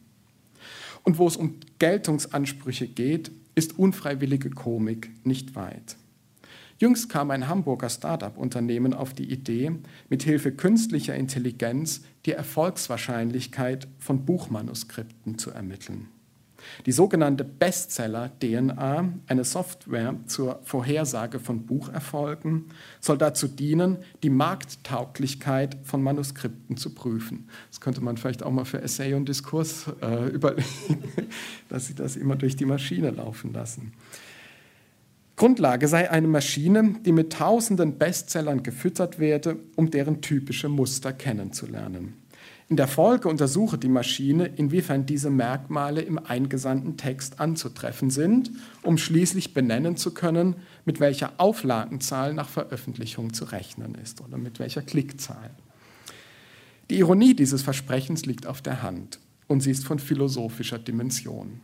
Und 1.03 1.19
wo 1.19 1.27
es 1.27 1.35
um 1.35 1.55
Geltungsansprüche 1.77 2.87
geht, 2.87 3.31
ist 3.53 3.77
unfreiwillige 3.77 4.49
Komik 4.49 5.11
nicht 5.23 5.55
weit. 5.55 5.97
Jüngst 6.77 7.09
kam 7.09 7.31
ein 7.31 7.47
Hamburger 7.47 7.89
Start-up-Unternehmen 7.89 8.93
auf 8.93 9.13
die 9.13 9.31
Idee, 9.31 9.71
mithilfe 10.09 10.51
künstlicher 10.51 11.15
Intelligenz 11.15 12.01
die 12.25 12.31
Erfolgswahrscheinlichkeit 12.31 13.87
von 13.99 14.25
Buchmanuskripten 14.25 15.37
zu 15.37 15.51
ermitteln. 15.51 16.07
Die 16.85 16.91
sogenannte 16.91 17.43
Bestseller-DNA, 17.43 19.09
eine 19.27 19.43
Software 19.43 20.15
zur 20.25 20.59
Vorhersage 20.63 21.39
von 21.39 21.65
Bucherfolgen, 21.65 22.65
soll 22.99 23.17
dazu 23.17 23.47
dienen, 23.47 23.97
die 24.23 24.29
Markttauglichkeit 24.29 25.77
von 25.83 26.01
Manuskripten 26.03 26.77
zu 26.77 26.93
prüfen. 26.93 27.49
Das 27.69 27.81
könnte 27.81 28.01
man 28.01 28.17
vielleicht 28.17 28.43
auch 28.43 28.51
mal 28.51 28.65
für 28.65 28.81
Essay 28.81 29.13
und 29.13 29.27
Diskurs 29.27 29.85
äh, 30.01 30.29
überlegen, 30.29 30.65
dass 31.69 31.87
sie 31.87 31.95
das 31.95 32.15
immer 32.15 32.35
durch 32.35 32.55
die 32.55 32.65
Maschine 32.65 33.11
laufen 33.11 33.53
lassen. 33.53 33.93
Grundlage 35.35 35.89
sei 35.89 36.09
eine 36.09 36.27
Maschine, 36.27 36.95
die 37.05 37.11
mit 37.11 37.33
tausenden 37.33 37.97
Bestsellern 37.97 38.63
gefüttert 38.63 39.19
werde, 39.19 39.57
um 39.75 39.91
deren 39.91 40.21
typische 40.21 40.69
Muster 40.69 41.11
kennenzulernen. 41.11 42.13
In 42.67 42.77
der 42.77 42.87
Folge 42.87 43.29
untersuche 43.29 43.77
die 43.77 43.89
Maschine, 43.89 44.47
inwiefern 44.47 45.05
diese 45.05 45.29
Merkmale 45.29 46.01
im 46.01 46.17
eingesandten 46.17 46.97
Text 46.97 47.39
anzutreffen 47.39 48.09
sind, 48.09 48.49
um 48.81 48.97
schließlich 48.97 49.53
benennen 49.53 49.97
zu 49.97 50.15
können, 50.15 50.55
mit 50.83 50.99
welcher 50.99 51.33
Auflagenzahl 51.37 52.33
nach 52.33 52.49
Veröffentlichung 52.49 53.33
zu 53.33 53.45
rechnen 53.45 53.93
ist 53.95 54.19
oder 54.21 54.39
mit 54.39 54.57
welcher 54.57 54.81
Klickzahl. 54.81 55.51
Die 56.89 56.97
Ironie 56.97 57.35
dieses 57.35 57.61
Versprechens 57.61 58.25
liegt 58.25 58.47
auf 58.47 58.63
der 58.63 58.81
Hand 58.81 59.19
und 59.47 59.61
sie 59.61 59.71
ist 59.71 59.85
von 59.85 59.99
philosophischer 59.99 60.79
Dimension. 60.79 61.59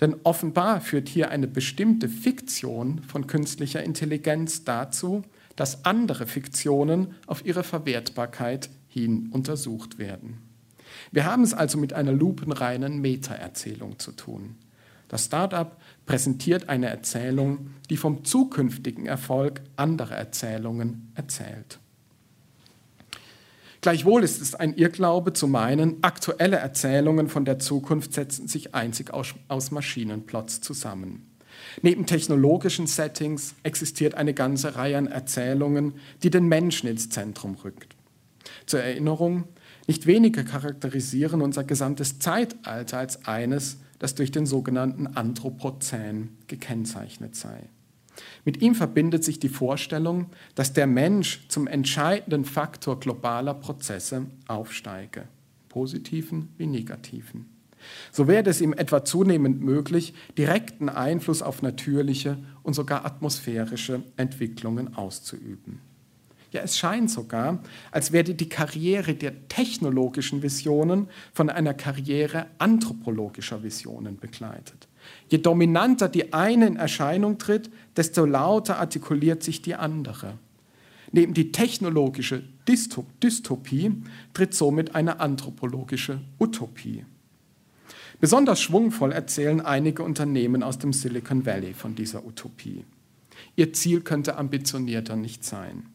Denn 0.00 0.14
offenbar 0.22 0.80
führt 0.80 1.08
hier 1.08 1.30
eine 1.30 1.48
bestimmte 1.48 2.08
Fiktion 2.08 3.02
von 3.02 3.26
künstlicher 3.26 3.82
Intelligenz 3.82 4.62
dazu, 4.62 5.22
dass 5.56 5.84
andere 5.84 6.28
Fiktionen 6.28 7.14
auf 7.26 7.44
ihre 7.44 7.64
Verwertbarkeit 7.64 8.70
hin 8.88 9.28
untersucht 9.32 9.98
werden. 9.98 10.38
Wir 11.12 11.24
haben 11.24 11.42
es 11.42 11.54
also 11.54 11.78
mit 11.78 11.92
einer 11.92 12.12
lupenreinen 12.12 13.00
Meta-Erzählung 13.00 13.98
zu 13.98 14.12
tun. 14.12 14.56
Das 15.08 15.24
Startup 15.24 15.76
präsentiert 16.06 16.68
eine 16.68 16.88
Erzählung, 16.88 17.70
die 17.88 17.96
vom 17.96 18.24
zukünftigen 18.24 19.06
Erfolg 19.06 19.62
anderer 19.76 20.16
Erzählungen 20.16 21.12
erzählt. 21.14 21.78
Gleichwohl 23.80 24.24
ist 24.24 24.42
es 24.42 24.54
ein 24.54 24.74
Irrglaube 24.74 25.32
zu 25.32 25.46
meinen, 25.46 26.02
aktuelle 26.02 26.56
Erzählungen 26.56 27.28
von 27.28 27.44
der 27.44 27.58
Zukunft 27.58 28.12
setzen 28.12 28.48
sich 28.48 28.74
einzig 28.74 29.14
aus, 29.14 29.34
aus 29.46 29.70
Maschinenplots 29.70 30.60
zusammen. 30.60 31.30
Neben 31.82 32.06
technologischen 32.06 32.86
Settings 32.86 33.54
existiert 33.62 34.14
eine 34.14 34.34
ganze 34.34 34.74
Reihe 34.74 34.98
an 34.98 35.06
Erzählungen, 35.06 35.94
die 36.22 36.30
den 36.30 36.46
Menschen 36.46 36.88
ins 36.88 37.08
Zentrum 37.08 37.54
rückt. 37.54 37.94
Zur 38.66 38.80
Erinnerung, 38.80 39.44
nicht 39.86 40.06
wenige 40.06 40.44
charakterisieren 40.44 41.40
unser 41.40 41.64
gesamtes 41.64 42.18
Zeitalter 42.18 42.98
als 42.98 43.24
eines, 43.26 43.78
das 43.98 44.14
durch 44.14 44.30
den 44.30 44.46
sogenannten 44.46 45.06
Anthropozän 45.06 46.36
gekennzeichnet 46.46 47.34
sei. 47.34 47.68
Mit 48.44 48.60
ihm 48.62 48.74
verbindet 48.74 49.24
sich 49.24 49.38
die 49.38 49.48
Vorstellung, 49.48 50.26
dass 50.54 50.72
der 50.72 50.86
Mensch 50.86 51.46
zum 51.48 51.66
entscheidenden 51.66 52.44
Faktor 52.44 53.00
globaler 53.00 53.54
Prozesse 53.54 54.26
aufsteige, 54.46 55.24
positiven 55.68 56.48
wie 56.56 56.66
negativen. 56.66 57.46
So 58.12 58.26
werde 58.26 58.50
es 58.50 58.60
ihm 58.60 58.72
etwa 58.72 59.04
zunehmend 59.04 59.62
möglich, 59.62 60.14
direkten 60.36 60.88
Einfluss 60.88 61.42
auf 61.42 61.62
natürliche 61.62 62.38
und 62.62 62.74
sogar 62.74 63.04
atmosphärische 63.04 64.02
Entwicklungen 64.16 64.94
auszuüben. 64.96 65.80
Ja, 66.50 66.62
es 66.62 66.78
scheint 66.78 67.10
sogar, 67.10 67.58
als 67.90 68.12
werde 68.12 68.34
die 68.34 68.48
Karriere 68.48 69.14
der 69.14 69.48
technologischen 69.48 70.42
Visionen 70.42 71.08
von 71.34 71.50
einer 71.50 71.74
Karriere 71.74 72.46
anthropologischer 72.56 73.62
Visionen 73.62 74.16
begleitet. 74.18 74.88
Je 75.28 75.38
dominanter 75.38 76.08
die 76.08 76.32
eine 76.32 76.66
in 76.66 76.76
Erscheinung 76.76 77.38
tritt, 77.38 77.70
desto 77.96 78.24
lauter 78.24 78.78
artikuliert 78.78 79.42
sich 79.42 79.60
die 79.60 79.74
andere. 79.74 80.38
Neben 81.12 81.34
die 81.34 81.52
technologische 81.52 82.42
Dystopie 82.66 83.92
tritt 84.32 84.54
somit 84.54 84.94
eine 84.94 85.20
anthropologische 85.20 86.20
Utopie. 86.38 87.04
Besonders 88.20 88.60
schwungvoll 88.60 89.12
erzählen 89.12 89.60
einige 89.60 90.02
Unternehmen 90.02 90.62
aus 90.62 90.78
dem 90.78 90.92
Silicon 90.92 91.46
Valley 91.46 91.72
von 91.72 91.94
dieser 91.94 92.26
Utopie. 92.26 92.84
Ihr 93.54 93.72
Ziel 93.72 94.00
könnte 94.00 94.36
ambitionierter 94.36 95.14
nicht 95.16 95.44
sein. 95.44 95.86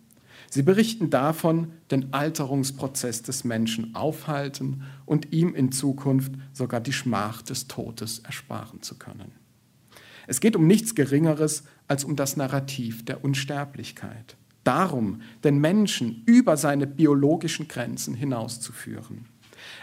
Sie 0.54 0.62
berichten 0.62 1.10
davon, 1.10 1.72
den 1.90 2.14
Alterungsprozess 2.14 3.24
des 3.24 3.44
Menschen 3.44 3.96
aufhalten 3.96 4.84
und 5.04 5.34
ihm 5.34 5.56
in 5.56 5.72
Zukunft 5.72 6.32
sogar 6.52 6.80
die 6.80 6.94
Schmach 6.94 7.42
des 7.42 7.68
Todes 7.68 8.20
ersparen 8.20 8.84
zu 8.84 9.00
können. 9.00 9.32
Es 10.28 10.42
geht 10.42 10.56
um 10.56 10.68
nichts 10.68 10.94
Geringeres 10.94 11.64
als 11.88 12.04
um 12.04 12.16
das 12.16 12.38
Narrativ 12.38 13.04
der 13.04 13.24
Unsterblichkeit. 13.24 14.38
Darum, 14.64 15.22
den 15.44 15.58
Menschen 15.58 16.22
über 16.28 16.56
seine 16.56 16.86
biologischen 16.86 17.68
Grenzen 17.68 18.14
hinauszuführen. 18.14 19.26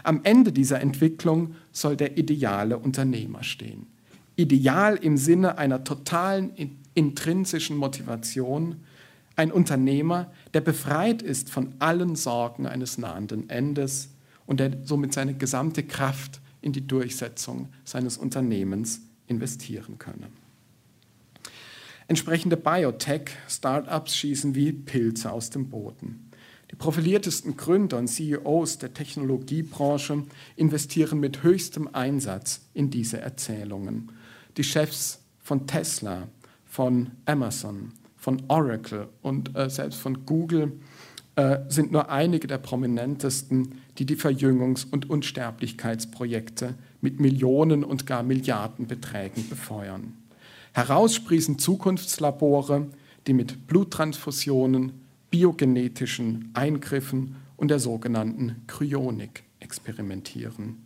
Am 0.04 0.20
Ende 0.22 0.52
dieser 0.52 0.80
Entwicklung 0.80 1.56
soll 1.72 1.96
der 1.96 2.16
ideale 2.16 2.78
Unternehmer 2.78 3.42
stehen. 3.42 3.88
Ideal 4.36 4.94
im 4.94 5.16
Sinne 5.16 5.58
einer 5.58 5.82
totalen 5.82 6.78
intrinsischen 6.94 7.76
Motivation, 7.76 8.76
ein 9.40 9.52
Unternehmer, 9.52 10.30
der 10.52 10.60
befreit 10.60 11.22
ist 11.22 11.48
von 11.48 11.74
allen 11.78 12.14
Sorgen 12.14 12.66
eines 12.66 12.98
nahenden 12.98 13.48
Endes 13.48 14.10
und 14.44 14.60
der 14.60 14.84
somit 14.84 15.14
seine 15.14 15.32
gesamte 15.32 15.82
Kraft 15.82 16.42
in 16.60 16.74
die 16.74 16.86
Durchsetzung 16.86 17.70
seines 17.84 18.18
Unternehmens 18.18 19.00
investieren 19.28 19.96
könne. 19.96 20.28
Entsprechende 22.06 22.58
Biotech-Startups 22.58 24.14
schießen 24.14 24.54
wie 24.54 24.72
Pilze 24.72 25.32
aus 25.32 25.48
dem 25.48 25.70
Boden. 25.70 26.30
Die 26.70 26.76
profiliertesten 26.76 27.56
Gründer 27.56 27.96
und 27.96 28.08
CEOs 28.08 28.76
der 28.76 28.92
Technologiebranche 28.92 30.24
investieren 30.56 31.18
mit 31.18 31.42
höchstem 31.42 31.88
Einsatz 31.94 32.60
in 32.74 32.90
diese 32.90 33.20
Erzählungen. 33.22 34.12
Die 34.58 34.64
Chefs 34.64 35.22
von 35.38 35.66
Tesla, 35.66 36.28
von 36.66 37.12
Amazon, 37.24 37.92
von 38.20 38.42
Oracle 38.48 39.08
und 39.22 39.56
äh, 39.56 39.68
selbst 39.70 39.98
von 39.98 40.26
Google 40.26 40.72
äh, 41.36 41.60
sind 41.68 41.90
nur 41.90 42.10
einige 42.10 42.46
der 42.46 42.58
prominentesten, 42.58 43.80
die 43.98 44.04
die 44.04 44.16
Verjüngungs- 44.16 44.86
und 44.88 45.08
Unsterblichkeitsprojekte 45.08 46.74
mit 47.00 47.18
Millionen 47.18 47.82
und 47.82 48.06
gar 48.06 48.22
Milliardenbeträgen 48.22 49.48
befeuern. 49.48 50.18
Heraussprießen 50.74 51.58
Zukunftslabore, 51.58 52.88
die 53.26 53.32
mit 53.32 53.66
Bluttransfusionen, 53.66 54.92
biogenetischen 55.30 56.50
Eingriffen 56.52 57.36
und 57.56 57.68
der 57.70 57.78
sogenannten 57.78 58.62
Kryonik 58.66 59.44
experimentieren. 59.60 60.84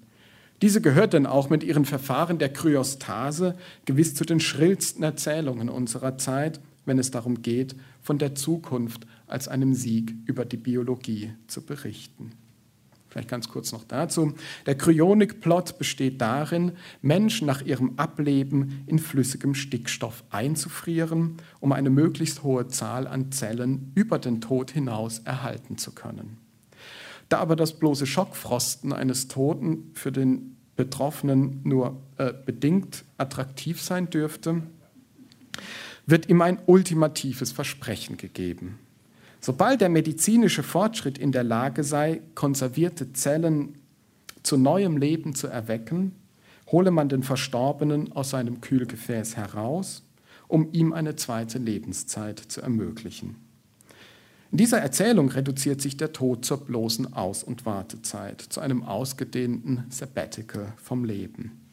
Diese 0.62 0.80
gehört 0.80 1.14
denn 1.14 1.26
auch 1.26 1.50
mit 1.50 1.64
ihren 1.64 1.84
Verfahren 1.84 2.38
der 2.38 2.52
Kryostase 2.52 3.56
gewiss 3.86 4.14
zu 4.14 4.24
den 4.24 4.38
schrillsten 4.38 5.02
Erzählungen 5.02 5.68
unserer 5.68 6.16
Zeit 6.16 6.60
wenn 6.86 6.98
es 6.98 7.10
darum 7.10 7.42
geht, 7.42 7.76
von 8.00 8.18
der 8.18 8.34
Zukunft 8.34 9.06
als 9.26 9.48
einem 9.48 9.74
Sieg 9.74 10.14
über 10.26 10.44
die 10.44 10.56
Biologie 10.56 11.32
zu 11.46 11.62
berichten. 11.62 12.32
Vielleicht 13.14 13.28
ganz 13.28 13.48
kurz 13.48 13.70
noch 13.70 13.84
dazu. 13.84 14.34
Der 14.66 14.76
Kryonik-Plot 14.76 15.78
besteht 15.78 16.20
darin, 16.20 16.72
Menschen 17.00 17.46
nach 17.46 17.62
ihrem 17.62 17.92
Ableben 17.96 18.82
in 18.88 18.98
flüssigem 18.98 19.54
Stickstoff 19.54 20.24
einzufrieren, 20.30 21.36
um 21.60 21.70
eine 21.70 21.90
möglichst 21.90 22.42
hohe 22.42 22.66
Zahl 22.66 23.06
an 23.06 23.30
Zellen 23.30 23.92
über 23.94 24.18
den 24.18 24.40
Tod 24.40 24.72
hinaus 24.72 25.20
erhalten 25.20 25.78
zu 25.78 25.92
können. 25.92 26.38
Da 27.28 27.38
aber 27.38 27.54
das 27.54 27.78
bloße 27.78 28.04
Schockfrosten 28.04 28.92
eines 28.92 29.28
Toten 29.28 29.92
für 29.94 30.10
den 30.10 30.56
Betroffenen 30.74 31.60
nur 31.62 32.02
äh, 32.18 32.32
bedingt 32.44 33.04
attraktiv 33.16 33.80
sein 33.80 34.10
dürfte, 34.10 34.62
wird 36.06 36.28
ihm 36.28 36.42
ein 36.42 36.58
ultimatives 36.66 37.52
Versprechen 37.52 38.16
gegeben. 38.16 38.78
Sobald 39.40 39.80
der 39.80 39.88
medizinische 39.88 40.62
Fortschritt 40.62 41.18
in 41.18 41.32
der 41.32 41.44
Lage 41.44 41.84
sei, 41.84 42.22
konservierte 42.34 43.12
Zellen 43.12 43.74
zu 44.42 44.56
neuem 44.56 44.96
Leben 44.96 45.34
zu 45.34 45.48
erwecken, 45.48 46.12
hole 46.70 46.90
man 46.90 47.08
den 47.08 47.22
Verstorbenen 47.22 48.12
aus 48.12 48.30
seinem 48.30 48.60
Kühlgefäß 48.60 49.36
heraus, 49.36 50.02
um 50.48 50.72
ihm 50.72 50.92
eine 50.92 51.16
zweite 51.16 51.58
Lebenszeit 51.58 52.38
zu 52.38 52.60
ermöglichen. 52.60 53.36
In 54.50 54.58
dieser 54.58 54.78
Erzählung 54.78 55.30
reduziert 55.30 55.80
sich 55.80 55.96
der 55.96 56.12
Tod 56.12 56.44
zur 56.44 56.64
bloßen 56.64 57.12
Aus- 57.12 57.42
und 57.42 57.66
Wartezeit, 57.66 58.40
zu 58.40 58.60
einem 58.60 58.84
ausgedehnten 58.84 59.84
Sabbatical 59.88 60.72
vom 60.76 61.04
Leben. 61.04 61.63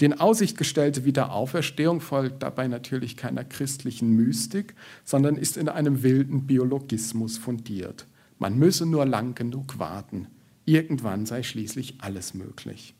Die 0.00 0.04
in 0.04 0.20
Aussicht 0.20 0.56
gestellte 0.56 1.04
Wiederauferstehung 1.04 2.00
folgt 2.00 2.42
dabei 2.42 2.68
natürlich 2.68 3.16
keiner 3.16 3.44
christlichen 3.44 4.14
Mystik, 4.14 4.74
sondern 5.04 5.36
ist 5.36 5.56
in 5.56 5.68
einem 5.68 6.02
wilden 6.02 6.46
Biologismus 6.46 7.36
fundiert. 7.36 8.06
Man 8.38 8.56
müsse 8.56 8.86
nur 8.86 9.06
lang 9.06 9.34
genug 9.34 9.80
warten. 9.80 10.28
Irgendwann 10.64 11.26
sei 11.26 11.42
schließlich 11.42 11.96
alles 12.00 12.34
möglich. 12.34 12.94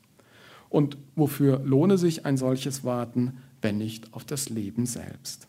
Und 0.67 0.97
wofür 1.15 1.59
lohne 1.59 1.97
sich 1.97 2.25
ein 2.25 2.35
solches 2.35 2.83
Warten, 2.83 3.37
wenn 3.61 3.77
nicht 3.77 4.13
auf 4.13 4.25
das 4.25 4.49
Leben 4.49 4.85
selbst? 4.85 5.47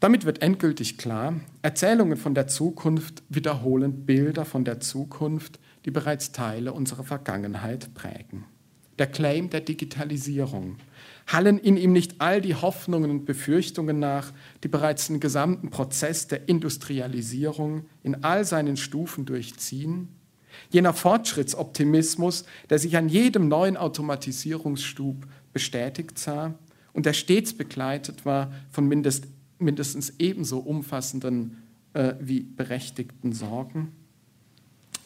Damit 0.00 0.24
wird 0.24 0.42
endgültig 0.42 0.98
klar, 0.98 1.34
Erzählungen 1.62 2.16
von 2.16 2.34
der 2.34 2.48
Zukunft 2.48 3.22
wiederholen 3.28 4.06
Bilder 4.06 4.44
von 4.44 4.64
der 4.64 4.80
Zukunft, 4.80 5.58
die 5.84 5.90
bereits 5.90 6.32
Teile 6.32 6.72
unserer 6.72 7.04
Vergangenheit 7.04 7.94
prägen. 7.94 8.44
Der 8.98 9.06
Claim 9.06 9.50
der 9.50 9.60
Digitalisierung. 9.60 10.76
Hallen 11.26 11.58
in 11.58 11.76
ihm 11.76 11.92
nicht 11.92 12.20
all 12.20 12.40
die 12.40 12.54
Hoffnungen 12.54 13.10
und 13.10 13.24
Befürchtungen 13.24 13.98
nach, 13.98 14.32
die 14.62 14.68
bereits 14.68 15.08
den 15.08 15.20
gesamten 15.20 15.70
Prozess 15.70 16.28
der 16.28 16.48
Industrialisierung 16.48 17.86
in 18.02 18.22
all 18.22 18.44
seinen 18.44 18.76
Stufen 18.76 19.26
durchziehen? 19.26 20.08
Jener 20.70 20.94
Fortschrittsoptimismus, 20.94 22.44
der 22.70 22.78
sich 22.78 22.96
an 22.96 23.08
jedem 23.08 23.48
neuen 23.48 23.76
Automatisierungsstub 23.76 25.26
bestätigt 25.52 26.18
sah 26.18 26.54
und 26.92 27.06
der 27.06 27.12
stets 27.12 27.52
begleitet 27.52 28.24
war 28.24 28.52
von 28.70 28.86
mindest, 28.86 29.26
mindestens 29.58 30.14
ebenso 30.18 30.58
umfassenden 30.58 31.62
äh, 31.92 32.14
wie 32.20 32.40
berechtigten 32.40 33.32
Sorgen? 33.32 33.92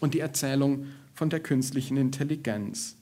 Und 0.01 0.15
die 0.15 0.21
Erzählung 0.21 0.87
von 1.15 1.31
der 1.31 1.41
künstlichen 1.41 1.97
Intelligenz. 1.97 2.97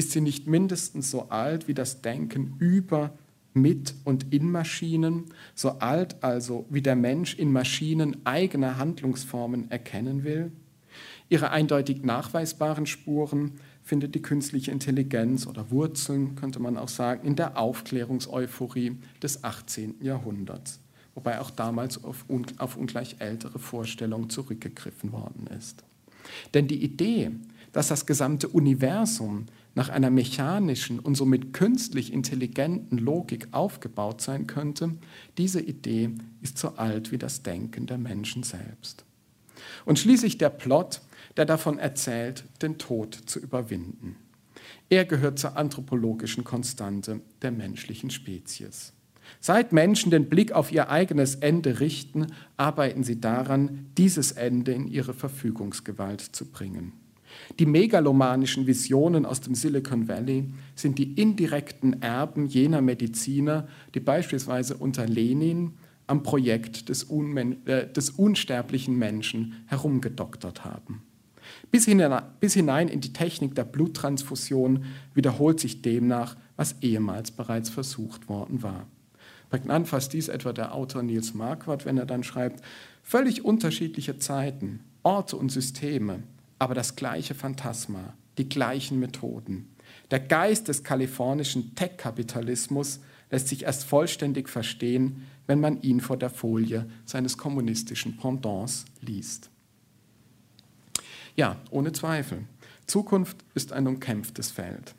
Ist 0.00 0.12
sie 0.12 0.22
nicht 0.22 0.46
mindestens 0.46 1.10
so 1.10 1.28
alt 1.28 1.68
wie 1.68 1.74
das 1.74 2.00
Denken 2.00 2.54
über, 2.58 3.12
mit 3.52 3.94
und 4.04 4.32
in 4.32 4.50
Maschinen, 4.50 5.26
so 5.54 5.72
alt 5.72 6.24
also 6.24 6.64
wie 6.70 6.80
der 6.80 6.96
Mensch 6.96 7.34
in 7.34 7.52
Maschinen 7.52 8.16
eigene 8.24 8.78
Handlungsformen 8.78 9.70
erkennen 9.70 10.24
will? 10.24 10.52
Ihre 11.28 11.50
eindeutig 11.50 12.02
nachweisbaren 12.02 12.86
Spuren 12.86 13.60
findet 13.82 14.14
die 14.14 14.22
künstliche 14.22 14.70
Intelligenz 14.70 15.46
oder 15.46 15.70
Wurzeln, 15.70 16.34
könnte 16.34 16.60
man 16.60 16.78
auch 16.78 16.88
sagen, 16.88 17.26
in 17.26 17.36
der 17.36 17.58
Aufklärungseuphorie 17.58 18.96
des 19.22 19.44
18. 19.44 19.96
Jahrhunderts, 20.00 20.80
wobei 21.14 21.42
auch 21.42 21.50
damals 21.50 22.02
auf, 22.02 22.24
auf 22.56 22.76
ungleich 22.78 23.16
ältere 23.18 23.58
Vorstellungen 23.58 24.30
zurückgegriffen 24.30 25.12
worden 25.12 25.46
ist. 25.58 25.84
Denn 26.54 26.68
die 26.68 26.82
Idee, 26.82 27.32
dass 27.72 27.88
das 27.88 28.06
gesamte 28.06 28.48
Universum 28.48 29.44
nach 29.74 29.88
einer 29.88 30.10
mechanischen 30.10 30.98
und 30.98 31.14
somit 31.14 31.52
künstlich 31.52 32.12
intelligenten 32.12 32.98
Logik 32.98 33.48
aufgebaut 33.52 34.20
sein 34.20 34.46
könnte, 34.46 34.96
diese 35.38 35.60
Idee 35.60 36.10
ist 36.42 36.58
so 36.58 36.70
alt 36.76 37.12
wie 37.12 37.18
das 37.18 37.42
Denken 37.42 37.86
der 37.86 37.98
Menschen 37.98 38.42
selbst. 38.42 39.04
Und 39.84 39.98
schließlich 39.98 40.38
der 40.38 40.50
Plot, 40.50 41.00
der 41.36 41.44
davon 41.44 41.78
erzählt, 41.78 42.44
den 42.62 42.78
Tod 42.78 43.14
zu 43.14 43.38
überwinden. 43.38 44.16
Er 44.88 45.04
gehört 45.04 45.38
zur 45.38 45.56
anthropologischen 45.56 46.42
Konstante 46.42 47.20
der 47.42 47.52
menschlichen 47.52 48.10
Spezies. 48.10 48.92
Seit 49.38 49.72
Menschen 49.72 50.10
den 50.10 50.28
Blick 50.28 50.50
auf 50.52 50.72
ihr 50.72 50.90
eigenes 50.90 51.36
Ende 51.36 51.78
richten, 51.78 52.26
arbeiten 52.56 53.04
sie 53.04 53.20
daran, 53.20 53.86
dieses 53.96 54.32
Ende 54.32 54.72
in 54.72 54.88
ihre 54.88 55.14
Verfügungsgewalt 55.14 56.20
zu 56.20 56.46
bringen. 56.46 56.92
Die 57.58 57.66
megalomanischen 57.66 58.66
Visionen 58.66 59.26
aus 59.26 59.40
dem 59.40 59.54
Silicon 59.54 60.08
Valley 60.08 60.44
sind 60.74 60.98
die 60.98 61.12
indirekten 61.14 62.00
Erben 62.02 62.46
jener 62.46 62.80
Mediziner, 62.80 63.68
die 63.94 64.00
beispielsweise 64.00 64.76
unter 64.76 65.06
Lenin 65.06 65.72
am 66.06 66.22
Projekt 66.22 66.88
des, 66.88 67.04
Unmen 67.04 67.66
äh, 67.66 67.90
des 67.90 68.10
unsterblichen 68.10 68.98
Menschen 68.98 69.62
herumgedoktert 69.66 70.64
haben. 70.64 71.02
Bis 71.70 71.84
hinein 71.84 72.88
in 72.88 73.00
die 73.00 73.12
Technik 73.12 73.54
der 73.54 73.64
Bluttransfusion 73.64 74.84
wiederholt 75.14 75.60
sich 75.60 75.82
demnach, 75.82 76.36
was 76.56 76.76
ehemals 76.80 77.30
bereits 77.30 77.70
versucht 77.70 78.28
worden 78.28 78.62
war. 78.62 78.86
Prägnant 79.50 79.88
fasst 79.88 80.12
dies 80.12 80.28
etwa 80.28 80.52
der 80.52 80.74
Autor 80.74 81.02
Niels 81.02 81.34
Marquardt, 81.34 81.84
wenn 81.84 81.98
er 81.98 82.06
dann 82.06 82.22
schreibt, 82.22 82.62
völlig 83.02 83.44
unterschiedliche 83.44 84.18
Zeiten, 84.18 84.80
Orte 85.02 85.36
und 85.36 85.50
Systeme, 85.50 86.22
aber 86.60 86.74
das 86.74 86.94
gleiche 86.94 87.34
Phantasma, 87.34 88.12
die 88.38 88.48
gleichen 88.48 89.00
Methoden. 89.00 89.74
Der 90.10 90.20
Geist 90.20 90.68
des 90.68 90.84
kalifornischen 90.84 91.74
Tech-Kapitalismus 91.74 93.00
lässt 93.30 93.48
sich 93.48 93.64
erst 93.64 93.84
vollständig 93.84 94.48
verstehen, 94.48 95.26
wenn 95.46 95.58
man 95.58 95.80
ihn 95.82 96.00
vor 96.00 96.16
der 96.16 96.30
Folie 96.30 96.88
seines 97.06 97.38
kommunistischen 97.38 98.16
Pendants 98.18 98.84
liest. 99.00 99.50
Ja, 101.34 101.56
ohne 101.70 101.92
Zweifel. 101.92 102.44
Zukunft 102.86 103.38
ist 103.54 103.72
ein 103.72 103.86
umkämpftes 103.86 104.50
Feld. 104.50 104.94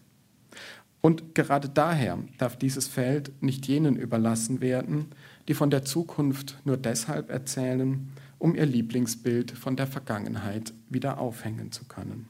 Und 1.02 1.36
gerade 1.36 1.70
daher 1.70 2.18
darf 2.38 2.58
dieses 2.58 2.88
Feld 2.88 3.32
nicht 3.42 3.68
jenen 3.68 3.96
überlassen 3.96 4.62
werden, 4.62 5.08
die 5.48 5.54
von 5.54 5.70
der 5.70 5.86
Zukunft 5.86 6.58
nur 6.64 6.78
deshalb 6.78 7.30
erzählen, 7.30 8.12
um 8.42 8.56
ihr 8.56 8.66
Lieblingsbild 8.66 9.52
von 9.52 9.76
der 9.76 9.88
Vergangenheit 9.88 10.74
wieder 10.90 11.20
aufhängen 11.20 11.72
zu 11.72 11.86
können. 11.86 12.28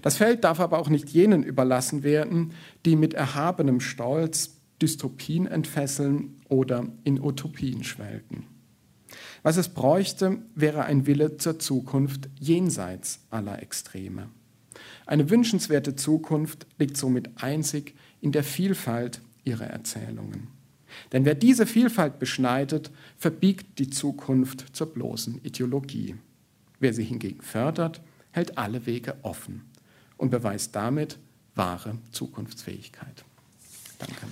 Das 0.00 0.16
Feld 0.16 0.42
darf 0.44 0.58
aber 0.58 0.78
auch 0.78 0.88
nicht 0.88 1.10
jenen 1.10 1.42
überlassen 1.42 2.02
werden, 2.02 2.54
die 2.84 2.96
mit 2.96 3.14
erhabenem 3.14 3.80
Stolz 3.80 4.56
Dystopien 4.80 5.46
entfesseln 5.46 6.40
oder 6.48 6.86
in 7.04 7.20
Utopien 7.20 7.84
schwelgen. 7.84 8.46
Was 9.42 9.56
es 9.58 9.68
bräuchte, 9.68 10.38
wäre 10.54 10.84
ein 10.84 11.06
Wille 11.06 11.36
zur 11.36 11.58
Zukunft 11.58 12.30
jenseits 12.40 13.20
aller 13.30 13.62
Extreme. 13.62 14.30
Eine 15.04 15.28
wünschenswerte 15.30 15.94
Zukunft 15.94 16.66
liegt 16.78 16.96
somit 16.96 17.42
einzig 17.42 17.94
in 18.20 18.32
der 18.32 18.44
Vielfalt 18.44 19.20
ihrer 19.44 19.66
Erzählungen. 19.66 20.48
Denn 21.12 21.24
wer 21.24 21.34
diese 21.34 21.66
Vielfalt 21.66 22.18
beschneidet, 22.18 22.90
verbiegt 23.16 23.78
die 23.78 23.90
Zukunft 23.90 24.74
zur 24.74 24.92
bloßen 24.92 25.40
Ideologie. 25.44 26.16
Wer 26.80 26.94
sie 26.94 27.04
hingegen 27.04 27.40
fördert, 27.40 28.00
hält 28.30 28.58
alle 28.58 28.86
Wege 28.86 29.16
offen 29.22 29.62
und 30.16 30.30
beweist 30.30 30.74
damit 30.74 31.18
wahre 31.54 31.98
Zukunftsfähigkeit. 32.12 33.24
Danke. 33.98 34.26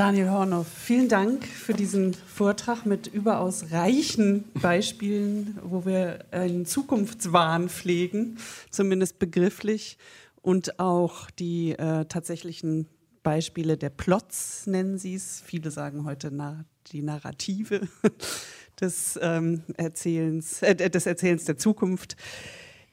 Daniel 0.00 0.30
Hornow, 0.30 0.66
vielen 0.66 1.10
Dank 1.10 1.44
für 1.46 1.74
diesen 1.74 2.14
Vortrag 2.14 2.86
mit 2.86 3.08
überaus 3.08 3.70
reichen 3.70 4.44
Beispielen, 4.54 5.58
wo 5.62 5.84
wir 5.84 6.24
einen 6.30 6.64
Zukunftswahn 6.64 7.68
pflegen, 7.68 8.38
zumindest 8.70 9.18
begrifflich, 9.18 9.98
und 10.40 10.80
auch 10.80 11.30
die 11.30 11.72
äh, 11.72 12.06
tatsächlichen 12.06 12.88
Beispiele 13.22 13.76
der 13.76 13.90
Plots 13.90 14.66
nennen 14.66 14.96
Sie 14.96 15.16
es. 15.16 15.42
Viele 15.44 15.70
sagen 15.70 16.06
heute 16.06 16.30
na, 16.32 16.64
die 16.92 17.02
Narrative 17.02 17.86
des, 18.80 19.18
ähm, 19.20 19.64
Erzählens, 19.76 20.62
äh, 20.62 20.74
des 20.76 21.04
Erzählens 21.04 21.44
der 21.44 21.58
Zukunft. 21.58 22.16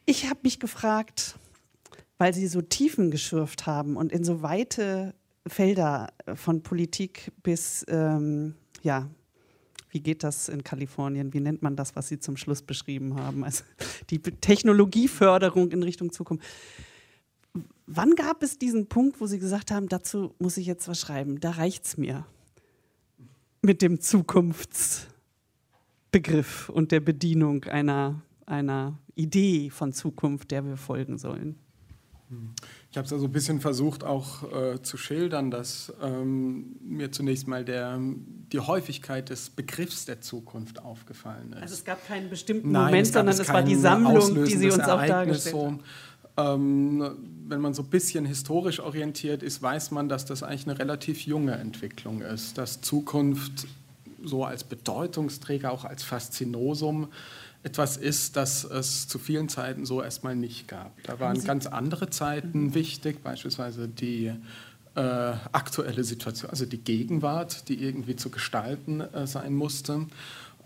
Ich 0.04 0.28
habe 0.28 0.40
mich 0.42 0.60
gefragt, 0.60 1.36
weil 2.18 2.34
Sie 2.34 2.48
so 2.48 2.60
Tiefen 2.60 3.10
geschürft 3.10 3.64
haben 3.64 3.96
und 3.96 4.12
in 4.12 4.24
so 4.24 4.42
weite 4.42 5.14
Felder 5.46 6.08
äh, 6.26 6.34
von 6.34 6.62
Politik 6.62 7.32
bis, 7.42 7.84
ähm, 7.88 8.54
ja, 8.82 9.08
wie 9.90 10.00
geht 10.00 10.22
das 10.22 10.48
in 10.48 10.64
Kalifornien? 10.64 11.32
Wie 11.32 11.40
nennt 11.40 11.62
man 11.62 11.76
das, 11.76 11.96
was 11.96 12.08
Sie 12.08 12.18
zum 12.18 12.36
Schluss 12.36 12.62
beschrieben 12.62 13.16
haben? 13.16 13.44
Also 13.44 13.64
die 14.10 14.20
Technologieförderung 14.20 15.70
in 15.70 15.82
Richtung 15.82 16.12
Zukunft. 16.12 16.44
Wann 17.86 18.14
gab 18.14 18.42
es 18.42 18.58
diesen 18.58 18.88
Punkt, 18.88 19.20
wo 19.20 19.26
Sie 19.26 19.38
gesagt 19.38 19.70
haben, 19.70 19.88
dazu 19.88 20.34
muss 20.38 20.58
ich 20.58 20.66
jetzt 20.66 20.88
was 20.88 21.00
schreiben? 21.00 21.40
Da 21.40 21.52
reicht 21.52 21.86
es 21.86 21.96
mir 21.96 22.26
mit 23.62 23.82
dem 23.82 24.00
Zukunftsbegriff 24.00 26.68
und 26.68 26.92
der 26.92 27.00
Bedienung 27.00 27.64
einer, 27.64 28.22
einer 28.46 28.98
Idee 29.14 29.70
von 29.70 29.92
Zukunft, 29.92 30.50
der 30.50 30.66
wir 30.66 30.76
folgen 30.76 31.18
sollen. 31.18 31.58
Ich 32.90 32.96
habe 32.96 33.04
es 33.04 33.12
also 33.12 33.26
ein 33.26 33.32
bisschen 33.32 33.60
versucht 33.60 34.02
auch 34.02 34.50
äh, 34.50 34.82
zu 34.82 34.96
schildern, 34.96 35.50
dass 35.50 35.92
ähm, 36.02 36.76
mir 36.80 37.12
zunächst 37.12 37.46
mal 37.46 37.62
der, 37.62 38.00
die 38.50 38.60
Häufigkeit 38.60 39.28
des 39.28 39.50
Begriffs 39.50 40.06
der 40.06 40.22
Zukunft 40.22 40.82
aufgefallen 40.82 41.52
ist. 41.52 41.62
Also 41.62 41.74
es 41.74 41.84
gab 41.84 42.06
keinen 42.06 42.30
bestimmten 42.30 42.72
Nein, 42.72 42.86
Moment, 42.86 43.06
es 43.06 43.12
sondern 43.12 43.34
es 43.38 43.48
war 43.48 43.62
die 43.62 43.74
Sammlung, 43.74 44.44
die 44.44 44.56
Sie 44.56 44.70
uns 44.70 44.80
auch 44.84 45.04
dargestellt 45.04 45.54
haben. 45.54 45.80
Ähm, 46.38 47.16
wenn 47.48 47.60
man 47.60 47.74
so 47.74 47.82
ein 47.82 47.90
bisschen 47.90 48.24
historisch 48.24 48.80
orientiert 48.80 49.42
ist, 49.42 49.60
weiß 49.60 49.90
man, 49.90 50.08
dass 50.08 50.24
das 50.24 50.42
eigentlich 50.42 50.68
eine 50.68 50.78
relativ 50.78 51.26
junge 51.26 51.52
Entwicklung 51.52 52.22
ist, 52.22 52.56
dass 52.56 52.80
Zukunft 52.80 53.66
so 54.22 54.44
als 54.44 54.64
Bedeutungsträger, 54.64 55.72
auch 55.72 55.84
als 55.84 56.04
Faszinosum 56.04 57.08
etwas 57.62 57.96
ist, 57.96 58.36
das 58.36 58.64
es 58.64 59.08
zu 59.08 59.18
vielen 59.18 59.48
Zeiten 59.48 59.84
so 59.84 60.02
erstmal 60.02 60.36
nicht 60.36 60.68
gab. 60.68 60.92
Da 61.02 61.18
waren 61.20 61.42
ganz 61.44 61.66
andere 61.66 62.10
Zeiten 62.10 62.66
mhm. 62.66 62.74
wichtig, 62.74 63.22
beispielsweise 63.22 63.88
die 63.88 64.32
äh, 64.94 65.00
aktuelle 65.52 66.04
Situation, 66.04 66.50
also 66.50 66.66
die 66.66 66.78
Gegenwart, 66.78 67.68
die 67.68 67.82
irgendwie 67.82 68.16
zu 68.16 68.30
gestalten 68.30 69.00
äh, 69.00 69.26
sein 69.26 69.54
musste. 69.54 70.06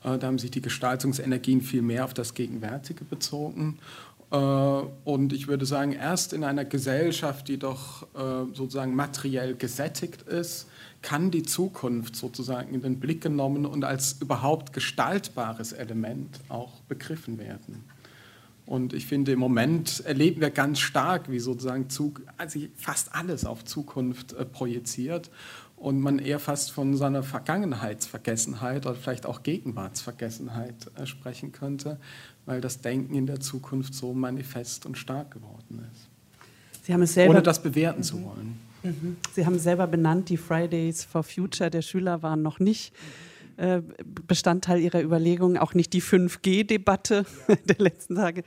Äh, 0.05 0.18
da 0.18 0.26
haben 0.26 0.38
sich 0.38 0.51
die 0.51 0.62
Gestaltungsenergien 0.62 1.61
viel 1.61 1.82
mehr 1.82 2.05
auf 2.05 2.14
das 2.14 2.34
Gegenwärtige 2.34 3.05
bezogen. 3.05 3.78
Äh, 4.30 4.36
und 4.36 5.32
ich 5.32 5.49
würde 5.49 5.66
sagen, 5.66 5.93
erst 5.93 6.32
in 6.32 6.45
einer 6.45 6.64
Gesellschaft, 6.64 7.49
die 7.49 7.59
doch 7.59 8.03
äh, 8.14 8.55
sozusagen 8.55 8.95
materiell 8.95 9.55
gesättigt 9.55 10.22
ist, 10.22 10.66
kann 11.03 11.30
die 11.30 11.42
Zukunft 11.42 12.16
sozusagen 12.16 12.74
in 12.74 12.82
den 12.82 13.00
Blick 13.00 13.20
genommen 13.20 13.66
und 13.66 13.84
als 13.84 14.16
überhaupt 14.20 14.72
gestaltbares 14.72 15.72
Element 15.72 16.40
auch 16.48 16.80
begriffen 16.82 17.38
werden. 17.38 17.84
Und 18.64 18.92
ich 18.92 19.07
finde, 19.07 19.32
im 19.32 19.40
Moment 19.40 20.00
erleben 20.07 20.40
wir 20.40 20.50
ganz 20.50 20.78
stark, 20.78 21.30
wie 21.30 21.40
sozusagen 21.40 21.90
Zug, 21.90 22.22
also 22.38 22.61
fast 22.76 23.14
alles 23.14 23.44
auf 23.44 23.64
Zukunft 23.64 24.32
äh, 24.34 24.44
projiziert 24.44 25.30
und 25.76 26.00
man 26.00 26.20
eher 26.20 26.38
fast 26.38 26.70
von 26.70 26.96
seiner 26.96 27.24
Vergangenheitsvergessenheit 27.24 28.86
oder 28.86 28.94
vielleicht 28.94 29.26
auch 29.26 29.42
Gegenwartsvergessenheit 29.42 30.90
äh, 30.96 31.07
sprechen 31.07 31.50
könnte, 31.50 31.98
weil 32.46 32.61
das 32.61 32.80
Denken 32.80 33.16
in 33.16 33.26
der 33.26 33.40
Zukunft 33.40 33.94
so 33.94 34.14
manifest 34.14 34.86
und 34.86 34.96
stark 34.96 35.32
geworden 35.32 35.84
ist. 35.92 36.09
Sie 36.84 36.92
haben 36.92 37.03
es 37.03 37.14
selber 37.14 37.34
ohne 37.34 37.42
das 37.42 37.62
bewerten 37.62 38.00
mhm. 38.00 38.05
zu 38.05 38.24
wollen. 38.24 38.72
Mhm. 38.83 39.16
Sie 39.33 39.47
haben 39.47 39.59
selber 39.59 39.87
benannt, 39.87 40.28
die 40.28 40.37
Fridays 40.37 41.05
for 41.05 41.22
Future 41.22 41.70
der 41.70 41.83
Schüler 41.83 42.22
waren 42.22 42.43
noch 42.43 42.59
nicht 42.59 42.95
äh, 43.57 43.83
Bestandteil 44.26 44.80
Ihrer 44.80 45.03
Überlegungen, 45.03 45.59
auch 45.59 45.74
nicht 45.74 45.93
die 45.93 46.03
5G-Debatte 46.03 47.24
ja. 47.49 47.57
der 47.68 47.76
letzten 47.78 48.16
Tage 48.16 48.45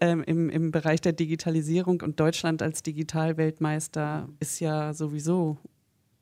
im, 0.00 0.22
im, 0.24 0.50
im 0.50 0.70
Bereich 0.70 1.00
der 1.00 1.12
Digitalisierung 1.12 2.00
und 2.00 2.18
Deutschland 2.20 2.62
als 2.62 2.82
Digitalweltmeister 2.82 4.28
ist 4.40 4.60
ja 4.60 4.94
sowieso 4.94 5.58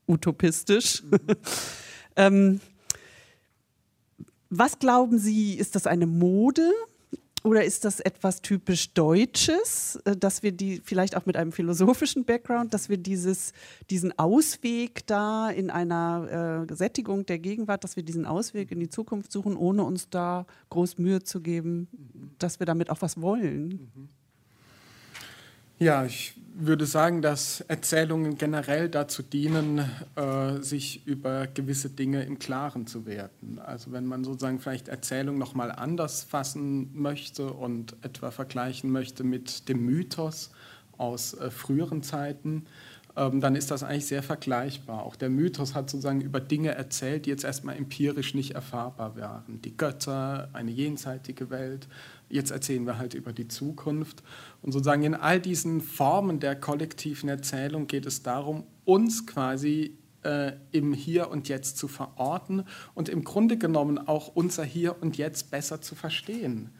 utopistisch. 0.06 1.02
Mhm. 1.04 1.18
ähm, 2.16 2.60
was 4.50 4.78
glauben 4.78 5.18
Sie, 5.18 5.54
ist 5.54 5.74
das 5.74 5.86
eine 5.86 6.06
Mode? 6.06 6.72
Oder 7.44 7.64
ist 7.64 7.84
das 7.84 8.00
etwas 8.00 8.42
typisch 8.42 8.92
Deutsches, 8.94 9.96
äh, 10.04 10.16
dass 10.16 10.42
wir 10.42 10.52
die 10.52 10.80
vielleicht 10.84 11.16
auch 11.16 11.26
mit 11.26 11.36
einem 11.36 11.52
philosophischen 11.52 12.24
Background, 12.24 12.74
dass 12.74 12.88
wir 12.88 12.96
dieses, 12.96 13.52
diesen 13.90 14.18
Ausweg 14.18 15.06
da 15.06 15.50
in 15.50 15.70
einer 15.70 16.66
äh, 16.68 16.74
Sättigung 16.74 17.26
der 17.26 17.38
Gegenwart, 17.38 17.84
dass 17.84 17.96
wir 17.96 18.02
diesen 18.02 18.26
Ausweg 18.26 18.72
in 18.72 18.80
die 18.80 18.90
Zukunft 18.90 19.30
suchen, 19.32 19.56
ohne 19.56 19.84
uns 19.84 20.10
da 20.10 20.46
groß 20.70 20.98
Mühe 20.98 21.22
zu 21.22 21.40
geben, 21.40 21.88
mhm. 21.92 22.30
dass 22.38 22.58
wir 22.58 22.66
damit 22.66 22.90
auch 22.90 23.02
was 23.02 23.20
wollen? 23.20 24.08
Ja, 25.80 26.04
ich 26.04 26.34
würde 26.54 26.86
sagen, 26.86 27.22
dass 27.22 27.60
Erzählungen 27.60 28.36
generell 28.36 28.88
dazu 28.88 29.22
dienen, 29.22 29.88
äh, 30.16 30.60
sich 30.60 31.06
über 31.06 31.46
gewisse 31.46 31.88
Dinge 31.88 32.24
im 32.24 32.40
Klaren 32.40 32.88
zu 32.88 33.06
werden. 33.06 33.60
Also 33.60 33.92
wenn 33.92 34.04
man 34.04 34.24
sozusagen 34.24 34.58
vielleicht 34.58 34.88
Erzählung 34.88 35.38
nochmal 35.38 35.70
anders 35.70 36.24
fassen 36.24 36.90
möchte 37.00 37.52
und 37.52 37.94
etwa 38.02 38.32
vergleichen 38.32 38.90
möchte 38.90 39.22
mit 39.22 39.68
dem 39.68 39.86
Mythos 39.86 40.50
aus 40.96 41.34
äh, 41.34 41.48
früheren 41.52 42.02
Zeiten, 42.02 42.66
dann 43.40 43.56
ist 43.56 43.70
das 43.70 43.82
eigentlich 43.82 44.06
sehr 44.06 44.22
vergleichbar. 44.22 45.04
Auch 45.04 45.16
der 45.16 45.28
Mythos 45.28 45.74
hat 45.74 45.90
sozusagen 45.90 46.20
über 46.20 46.40
Dinge 46.40 46.70
erzählt, 46.70 47.26
die 47.26 47.30
jetzt 47.30 47.44
erstmal 47.44 47.76
empirisch 47.76 48.34
nicht 48.34 48.52
erfahrbar 48.52 49.16
waren. 49.16 49.60
Die 49.62 49.76
Götter, 49.76 50.50
eine 50.52 50.70
jenseitige 50.70 51.50
Welt, 51.50 51.88
Jetzt 52.30 52.50
erzählen 52.50 52.84
wir 52.84 52.98
halt 52.98 53.14
über 53.14 53.32
die 53.32 53.48
Zukunft. 53.48 54.22
Und 54.62 54.72
sozusagen 54.72 55.02
in 55.02 55.14
all 55.14 55.40
diesen 55.40 55.80
Formen 55.80 56.40
der 56.40 56.56
kollektiven 56.56 57.28
Erzählung 57.28 57.86
geht 57.86 58.06
es 58.06 58.22
darum, 58.22 58.64
uns 58.84 59.26
quasi 59.26 59.96
äh, 60.22 60.52
im 60.72 60.92
Hier 60.92 61.30
und 61.30 61.48
Jetzt 61.48 61.78
zu 61.78 61.88
verorten 61.88 62.64
und 62.94 63.08
im 63.08 63.24
Grunde 63.24 63.56
genommen 63.56 63.98
auch 63.98 64.28
unser 64.28 64.64
Hier 64.64 65.00
und 65.00 65.16
Jetzt 65.16 65.50
besser 65.50 65.80
zu 65.80 65.94
verstehen. 65.94 66.70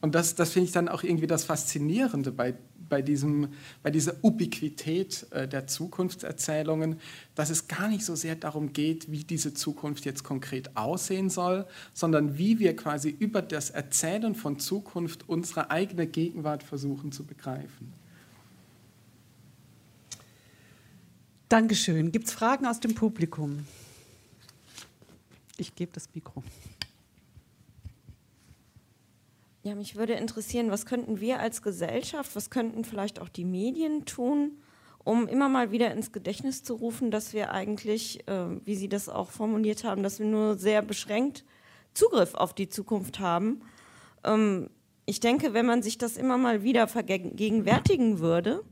Und 0.00 0.14
das, 0.14 0.34
das 0.34 0.52
finde 0.52 0.66
ich 0.66 0.72
dann 0.72 0.88
auch 0.88 1.02
irgendwie 1.02 1.26
das 1.26 1.44
Faszinierende 1.44 2.32
bei, 2.32 2.54
bei, 2.88 3.02
diesem, 3.02 3.48
bei 3.82 3.90
dieser 3.90 4.14
Ubiquität 4.22 5.26
äh, 5.30 5.46
der 5.46 5.66
Zukunftserzählungen, 5.66 6.98
dass 7.34 7.50
es 7.50 7.68
gar 7.68 7.88
nicht 7.88 8.04
so 8.04 8.14
sehr 8.14 8.34
darum 8.34 8.72
geht, 8.72 9.10
wie 9.10 9.24
diese 9.24 9.52
Zukunft 9.52 10.06
jetzt 10.06 10.24
konkret 10.24 10.76
aussehen 10.76 11.28
soll, 11.28 11.66
sondern 11.92 12.38
wie 12.38 12.58
wir 12.58 12.74
quasi 12.76 13.10
über 13.10 13.42
das 13.42 13.70
Erzählen 13.70 14.34
von 14.34 14.58
Zukunft 14.58 15.28
unsere 15.28 15.70
eigene 15.70 16.06
Gegenwart 16.06 16.62
versuchen 16.62 17.12
zu 17.12 17.24
begreifen. 17.24 17.92
Dankeschön. 21.50 22.12
Gibt 22.12 22.28
es 22.28 22.32
Fragen 22.32 22.64
aus 22.64 22.80
dem 22.80 22.94
Publikum? 22.94 23.66
Ich 25.56 25.74
gebe 25.74 25.92
das 25.92 26.08
Mikro. 26.14 26.42
Ja, 29.62 29.74
mich 29.74 29.96
würde 29.96 30.14
interessieren, 30.14 30.70
was 30.70 30.86
könnten 30.86 31.20
wir 31.20 31.38
als 31.38 31.60
Gesellschaft, 31.60 32.34
was 32.34 32.48
könnten 32.48 32.84
vielleicht 32.84 33.20
auch 33.20 33.28
die 33.28 33.44
Medien 33.44 34.06
tun, 34.06 34.62
um 35.04 35.28
immer 35.28 35.50
mal 35.50 35.70
wieder 35.70 35.92
ins 35.92 36.12
Gedächtnis 36.12 36.62
zu 36.62 36.74
rufen, 36.74 37.10
dass 37.10 37.34
wir 37.34 37.52
eigentlich, 37.52 38.26
äh, 38.26 38.64
wie 38.64 38.74
Sie 38.74 38.88
das 38.88 39.10
auch 39.10 39.30
formuliert 39.30 39.84
haben, 39.84 40.02
dass 40.02 40.18
wir 40.18 40.26
nur 40.26 40.56
sehr 40.56 40.80
beschränkt 40.80 41.44
Zugriff 41.92 42.34
auf 42.34 42.54
die 42.54 42.68
Zukunft 42.68 43.18
haben. 43.18 43.62
Ähm, 44.24 44.70
ich 45.04 45.20
denke, 45.20 45.52
wenn 45.52 45.66
man 45.66 45.82
sich 45.82 45.98
das 45.98 46.16
immer 46.16 46.38
mal 46.38 46.62
wieder 46.62 46.86
vergegenwärtigen 46.86 48.20
würde, 48.20 48.64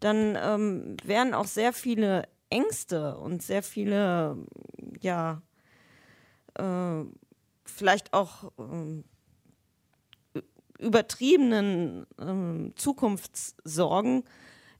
dann 0.00 0.38
ähm, 0.40 0.96
wären 1.04 1.34
auch 1.34 1.46
sehr 1.46 1.72
viele 1.72 2.28
Ängste 2.48 3.18
und 3.18 3.42
sehr 3.42 3.62
viele, 3.62 4.38
ja, 5.00 5.42
äh, 6.54 7.04
vielleicht 7.64 8.12
auch 8.12 8.52
äh, 8.58 9.02
übertriebenen 10.82 12.06
äh, 12.18 12.74
Zukunftssorgen 12.74 14.24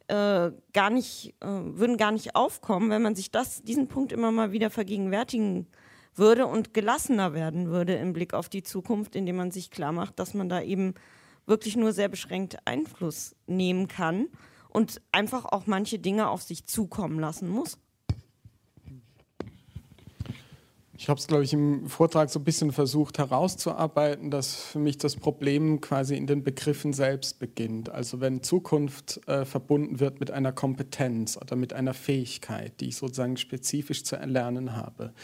äh, 0.08 0.50
gar 0.72 0.90
nicht, 0.90 1.34
äh, 1.40 1.46
würden 1.46 1.96
gar 1.96 2.12
nicht 2.12 2.34
aufkommen, 2.34 2.90
wenn 2.90 3.02
man 3.02 3.14
sich 3.14 3.30
das, 3.30 3.62
diesen 3.62 3.88
Punkt 3.88 4.12
immer 4.12 4.30
mal 4.30 4.52
wieder 4.52 4.70
vergegenwärtigen 4.70 5.66
würde 6.14 6.46
und 6.46 6.74
gelassener 6.74 7.32
werden 7.32 7.70
würde 7.70 7.94
im 7.94 8.12
Blick 8.12 8.34
auf 8.34 8.48
die 8.48 8.62
Zukunft, 8.62 9.16
indem 9.16 9.36
man 9.36 9.50
sich 9.50 9.70
klar 9.70 9.92
macht, 9.92 10.18
dass 10.18 10.34
man 10.34 10.48
da 10.48 10.60
eben 10.60 10.94
wirklich 11.46 11.76
nur 11.76 11.92
sehr 11.92 12.08
beschränkt 12.08 12.58
Einfluss 12.66 13.34
nehmen 13.46 13.88
kann 13.88 14.28
und 14.68 15.00
einfach 15.12 15.44
auch 15.46 15.66
manche 15.66 15.98
Dinge 15.98 16.28
auf 16.28 16.42
sich 16.42 16.66
zukommen 16.66 17.18
lassen 17.18 17.48
muss. 17.48 17.78
Ich 20.98 21.08
habe 21.08 21.18
es, 21.18 21.26
glaube 21.26 21.42
ich, 21.42 21.54
im 21.54 21.88
Vortrag 21.88 22.28
so 22.28 22.38
ein 22.38 22.44
bisschen 22.44 22.70
versucht 22.70 23.16
herauszuarbeiten, 23.16 24.30
dass 24.30 24.54
für 24.56 24.78
mich 24.78 24.98
das 24.98 25.16
Problem 25.16 25.80
quasi 25.80 26.16
in 26.16 26.26
den 26.26 26.44
Begriffen 26.44 26.92
selbst 26.92 27.38
beginnt. 27.38 27.88
Also 27.88 28.20
wenn 28.20 28.42
Zukunft 28.42 29.26
äh, 29.26 29.46
verbunden 29.46 30.00
wird 30.00 30.20
mit 30.20 30.30
einer 30.30 30.52
Kompetenz 30.52 31.38
oder 31.38 31.56
mit 31.56 31.72
einer 31.72 31.94
Fähigkeit, 31.94 32.78
die 32.80 32.88
ich 32.88 32.96
sozusagen 32.96 33.38
spezifisch 33.38 34.04
zu 34.04 34.16
erlernen 34.16 34.76
habe, 34.76 35.14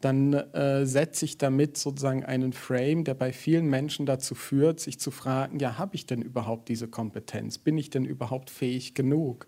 dann 0.00 0.32
äh, 0.32 0.86
setze 0.86 1.26
ich 1.26 1.36
damit 1.36 1.76
sozusagen 1.76 2.24
einen 2.24 2.54
Frame, 2.54 3.04
der 3.04 3.14
bei 3.14 3.32
vielen 3.32 3.66
Menschen 3.66 4.06
dazu 4.06 4.34
führt, 4.34 4.80
sich 4.80 4.98
zu 4.98 5.10
fragen, 5.10 5.58
ja, 5.58 5.76
habe 5.76 5.94
ich 5.94 6.06
denn 6.06 6.22
überhaupt 6.22 6.70
diese 6.70 6.88
Kompetenz? 6.88 7.58
Bin 7.58 7.76
ich 7.76 7.90
denn 7.90 8.06
überhaupt 8.06 8.48
fähig 8.48 8.94
genug? 8.94 9.46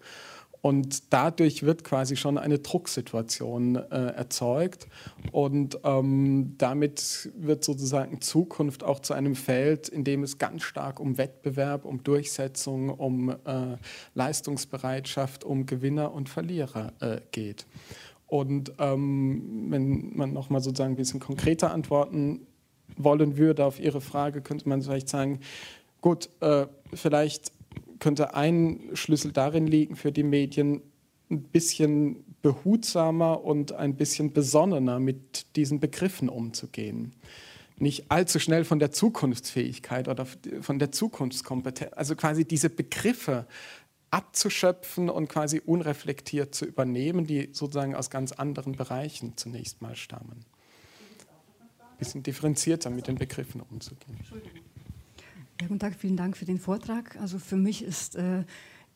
Und 0.62 1.12
dadurch 1.12 1.62
wird 1.62 1.84
quasi 1.84 2.16
schon 2.16 2.36
eine 2.36 2.58
Drucksituation 2.58 3.76
äh, 3.76 4.12
erzeugt. 4.12 4.88
Und 5.32 5.78
ähm, 5.84 6.54
damit 6.58 7.30
wird 7.34 7.64
sozusagen 7.64 8.20
Zukunft 8.20 8.84
auch 8.84 9.00
zu 9.00 9.14
einem 9.14 9.36
Feld, 9.36 9.88
in 9.88 10.04
dem 10.04 10.22
es 10.22 10.38
ganz 10.38 10.62
stark 10.62 11.00
um 11.00 11.16
Wettbewerb, 11.16 11.84
um 11.84 12.02
Durchsetzung, 12.02 12.90
um 12.90 13.30
äh, 13.30 13.76
Leistungsbereitschaft, 14.14 15.44
um 15.44 15.64
Gewinner 15.64 16.12
und 16.12 16.28
Verlierer 16.28 16.92
äh, 17.00 17.20
geht. 17.32 17.66
Und 18.26 18.72
ähm, 18.78 19.66
wenn 19.70 20.14
man 20.14 20.32
nochmal 20.32 20.60
sozusagen 20.60 20.92
ein 20.92 20.96
bisschen 20.96 21.20
konkreter 21.20 21.72
antworten 21.72 22.46
wollen 22.96 23.36
würde 23.38 23.64
auf 23.64 23.80
Ihre 23.80 24.00
Frage, 24.00 24.42
könnte 24.42 24.68
man 24.68 24.82
vielleicht 24.82 25.08
sagen, 25.08 25.40
gut, 26.00 26.28
äh, 26.40 26.66
vielleicht 26.94 27.52
könnte 28.00 28.34
ein 28.34 28.90
Schlüssel 28.94 29.32
darin 29.32 29.66
liegen 29.66 29.96
für 29.96 30.12
die 30.12 30.22
Medien, 30.22 30.82
ein 31.30 31.42
bisschen 31.42 32.24
behutsamer 32.42 33.44
und 33.44 33.72
ein 33.72 33.96
bisschen 33.96 34.32
besonnener 34.32 34.98
mit 34.98 35.56
diesen 35.56 35.78
Begriffen 35.78 36.28
umzugehen. 36.28 37.14
Nicht 37.78 38.10
allzu 38.10 38.38
schnell 38.38 38.64
von 38.64 38.78
der 38.78 38.90
Zukunftsfähigkeit 38.90 40.08
oder 40.08 40.26
von 40.60 40.78
der 40.78 40.92
Zukunftskompetenz, 40.92 41.92
also 41.94 42.14
quasi 42.16 42.44
diese 42.44 42.68
Begriffe 42.68 43.46
abzuschöpfen 44.10 45.08
und 45.08 45.28
quasi 45.28 45.60
unreflektiert 45.64 46.54
zu 46.54 46.66
übernehmen, 46.66 47.26
die 47.26 47.50
sozusagen 47.52 47.94
aus 47.94 48.10
ganz 48.10 48.32
anderen 48.32 48.72
Bereichen 48.72 49.36
zunächst 49.36 49.82
mal 49.82 49.96
stammen. 49.96 50.44
Ein 51.78 51.96
bisschen 51.98 52.22
differenzierter 52.22 52.90
mit 52.90 53.06
den 53.06 53.16
Begriffen 53.16 53.60
umzugehen. 53.60 54.18
Ja, 55.60 55.66
guten 55.66 55.78
Tag, 55.78 55.94
vielen 55.94 56.16
Dank 56.16 56.38
für 56.38 56.46
den 56.46 56.58
Vortrag. 56.58 57.20
Also 57.20 57.38
für 57.38 57.56
mich 57.56 57.84
ist 57.84 58.16
äh, 58.16 58.44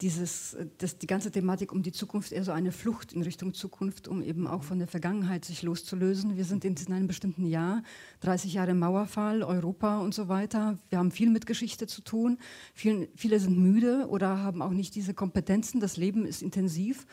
dieses, 0.01 0.57
das, 0.79 0.97
die 0.97 1.07
ganze 1.07 1.31
Thematik 1.31 1.73
um 1.73 1.83
die 1.83 1.93
Zukunft 1.93 2.33
eher 2.33 2.43
so 2.43 2.53
eine 2.53 2.73
Flucht 2.73 3.13
in 3.13 3.21
Richtung 3.21 3.53
Zukunft, 3.53 4.09
um 4.09 4.23
eben 4.23 4.47
auch 4.47 4.63
von 4.63 4.79
der 4.79 4.89
Vergangenheit 4.89 5.45
sich 5.45 5.63
loszulösen. 5.63 6.39
Wir 6.39 6.47
sind 6.47 6.65
in 6.65 6.75
einem 6.91 7.07
bestimmten 7.07 7.45
Jahr, 7.45 7.83
30 8.21 8.55
Jahre 8.55 8.73
Mauerfall, 8.73 9.43
Europa 9.43 9.99
und 9.99 10.15
so 10.15 10.29
weiter. 10.29 10.79
Wir 10.89 11.01
haben 11.01 11.11
viel 11.11 11.29
mit 11.29 11.45
Geschichte 11.45 11.87
zu 11.87 12.01
tun. 12.01 12.39
Viele, 12.73 13.09
viele 13.15 13.39
sind 13.41 13.59
müde 13.59 14.07
oder 14.09 14.39
haben 14.39 14.63
auch 14.63 14.73
nicht 14.73 14.95
diese 14.95 15.13
Kompetenzen. 15.13 15.81
Das 15.81 15.99
Leben 15.99 16.25
ist 16.25 16.41
intensiv 16.41 17.07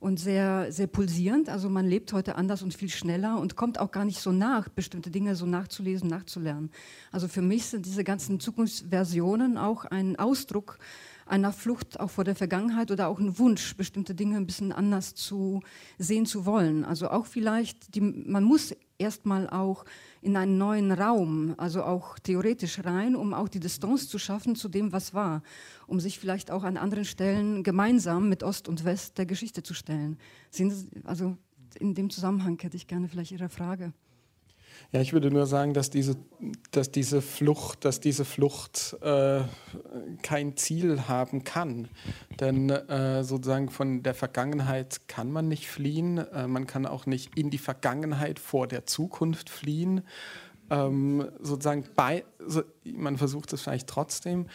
und 0.00 0.20
sehr, 0.20 0.70
sehr 0.70 0.86
pulsierend. 0.86 1.48
Also 1.48 1.68
man 1.68 1.86
lebt 1.86 2.12
heute 2.12 2.36
anders 2.36 2.62
und 2.62 2.74
viel 2.74 2.88
schneller 2.88 3.40
und 3.40 3.56
kommt 3.56 3.80
auch 3.80 3.90
gar 3.90 4.04
nicht 4.04 4.20
so 4.20 4.32
nach, 4.32 4.68
bestimmte 4.68 5.10
Dinge 5.10 5.34
so 5.34 5.46
nachzulesen, 5.46 6.08
nachzulernen. 6.08 6.70
Also 7.10 7.28
für 7.28 7.42
mich 7.42 7.66
sind 7.66 7.86
diese 7.86 8.04
ganzen 8.04 8.38
Zukunftsversionen 8.38 9.56
auch 9.58 9.84
ein 9.84 10.16
Ausdruck 10.16 10.78
einer 11.28 11.52
Flucht 11.52 12.00
auch 12.00 12.10
vor 12.10 12.24
der 12.24 12.34
Vergangenheit 12.34 12.90
oder 12.90 13.08
auch 13.08 13.18
ein 13.18 13.38
Wunsch, 13.38 13.76
bestimmte 13.76 14.14
Dinge 14.14 14.36
ein 14.36 14.46
bisschen 14.46 14.72
anders 14.72 15.14
zu 15.14 15.62
sehen 15.98 16.26
zu 16.26 16.46
wollen. 16.46 16.84
Also 16.84 17.10
auch 17.10 17.26
vielleicht, 17.26 17.94
die, 17.94 18.00
man 18.00 18.44
muss 18.44 18.74
erstmal 18.98 19.48
auch 19.48 19.84
in 20.20 20.36
einen 20.36 20.58
neuen 20.58 20.90
Raum, 20.90 21.54
also 21.56 21.82
auch 21.84 22.18
theoretisch 22.18 22.84
rein, 22.84 23.14
um 23.14 23.34
auch 23.34 23.48
die 23.48 23.60
Distanz 23.60 24.08
zu 24.08 24.18
schaffen 24.18 24.56
zu 24.56 24.68
dem, 24.68 24.92
was 24.92 25.14
war, 25.14 25.42
um 25.86 26.00
sich 26.00 26.18
vielleicht 26.18 26.50
auch 26.50 26.64
an 26.64 26.76
anderen 26.76 27.04
Stellen 27.04 27.62
gemeinsam 27.62 28.28
mit 28.28 28.42
Ost 28.42 28.68
und 28.68 28.84
West 28.84 29.18
der 29.18 29.26
Geschichte 29.26 29.62
zu 29.62 29.74
stellen. 29.74 30.18
Also 31.04 31.36
in 31.78 31.94
dem 31.94 32.10
Zusammenhang 32.10 32.58
hätte 32.60 32.76
ich 32.76 32.86
gerne 32.86 33.08
vielleicht 33.08 33.32
Ihre 33.32 33.48
Frage. 33.48 33.92
Ja, 34.90 35.00
ich 35.00 35.12
würde 35.12 35.30
nur 35.30 35.46
sagen, 35.46 35.74
dass 35.74 35.90
diese, 35.90 36.16
dass 36.70 36.90
diese 36.90 37.20
Flucht, 37.20 37.84
dass 37.84 38.00
diese 38.00 38.24
Flucht 38.24 38.96
äh, 39.02 39.42
kein 40.22 40.56
Ziel 40.56 41.08
haben 41.08 41.44
kann. 41.44 41.88
Denn 42.40 42.70
äh, 42.70 43.22
sozusagen 43.22 43.68
von 43.68 44.02
der 44.02 44.14
Vergangenheit 44.14 45.08
kann 45.08 45.30
man 45.30 45.48
nicht 45.48 45.68
fliehen. 45.68 46.18
Äh, 46.18 46.46
man 46.46 46.66
kann 46.66 46.86
auch 46.86 47.06
nicht 47.06 47.38
in 47.38 47.50
die 47.50 47.58
Vergangenheit 47.58 48.38
vor 48.38 48.66
der 48.66 48.86
Zukunft 48.86 49.50
fliehen. 49.50 50.02
Ähm, 50.70 51.28
sozusagen 51.40 51.84
bei, 51.96 52.24
so, 52.46 52.62
man 52.84 53.16
versucht 53.16 53.52
es 53.52 53.62
vielleicht 53.62 53.88
trotzdem, 53.88 54.46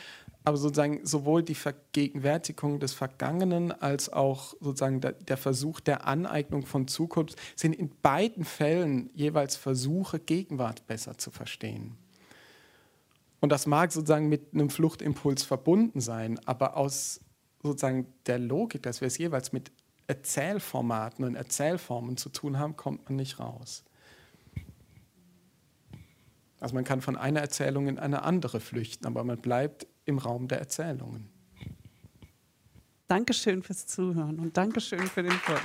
aber 0.46 0.58
sozusagen 0.58 1.06
sowohl 1.06 1.44
die 1.44 1.56
Vergegenwärtigung 1.56 2.80
des 2.80 2.94
Vergangenen 2.94 3.72
als 3.72 4.12
auch 4.12 4.56
sozusagen 4.60 5.00
der, 5.00 5.14
der, 5.14 5.38
Versuch 5.38 5.80
der 5.80 6.06
Aneignung 6.06 6.66
von 6.66 6.88
Zukunft 6.88 7.38
sind 7.56 7.74
in 7.74 7.90
beiden 8.02 8.44
Fällen 8.44 9.10
jeweils 9.14 9.56
Versuche, 9.56 10.20
Gegenwart 10.20 10.86
besser 10.86 11.18
zu 11.18 11.32
verstehen. 11.32 11.96
Und 13.40 13.52
das 13.52 13.66
mag 13.66 13.92
sozusagen 13.92 14.30
mit 14.30 14.54
einem 14.54 14.70
Fluchtimpuls 14.70 15.44
verbunden 15.44 16.02
sein, 16.02 16.40
aber 16.46 16.78
aus 16.78 17.22
sozusagen 17.62 18.08
der 18.26 18.40
Logik, 18.40 18.84
dass 18.84 19.02
wir 19.02 19.08
es 19.08 19.18
jeweils 19.18 19.54
mit 19.54 19.72
Erzählformaten 20.08 21.24
und 21.24 21.36
Erzählformen 21.36 22.18
zu 22.18 22.30
tun 22.30 22.60
haben, 22.60 22.76
kommt 22.76 23.06
man 23.06 23.16
nicht 23.16 23.40
raus. 23.40 23.84
Also 26.60 26.76
man 26.76 26.84
kann 26.84 27.02
von 27.02 27.18
einer 27.18 27.42
Erzählung 27.42 27.88
in 27.88 28.00
eine 28.00 28.24
andere 28.24 28.60
flüchten, 28.60 29.06
aber 29.06 29.24
man 29.24 29.38
bleibt 29.38 29.88
im 30.06 30.18
Raum 30.18 30.48
der 30.48 30.60
Erzählungen. 30.60 31.30
Dankeschön 33.08 33.62
fürs 33.62 33.86
Zuhören 33.86 34.40
und 34.40 34.58
Dankeschön 34.58 35.06
für 35.08 35.24
den 35.24 35.32
Wort. 35.32 35.62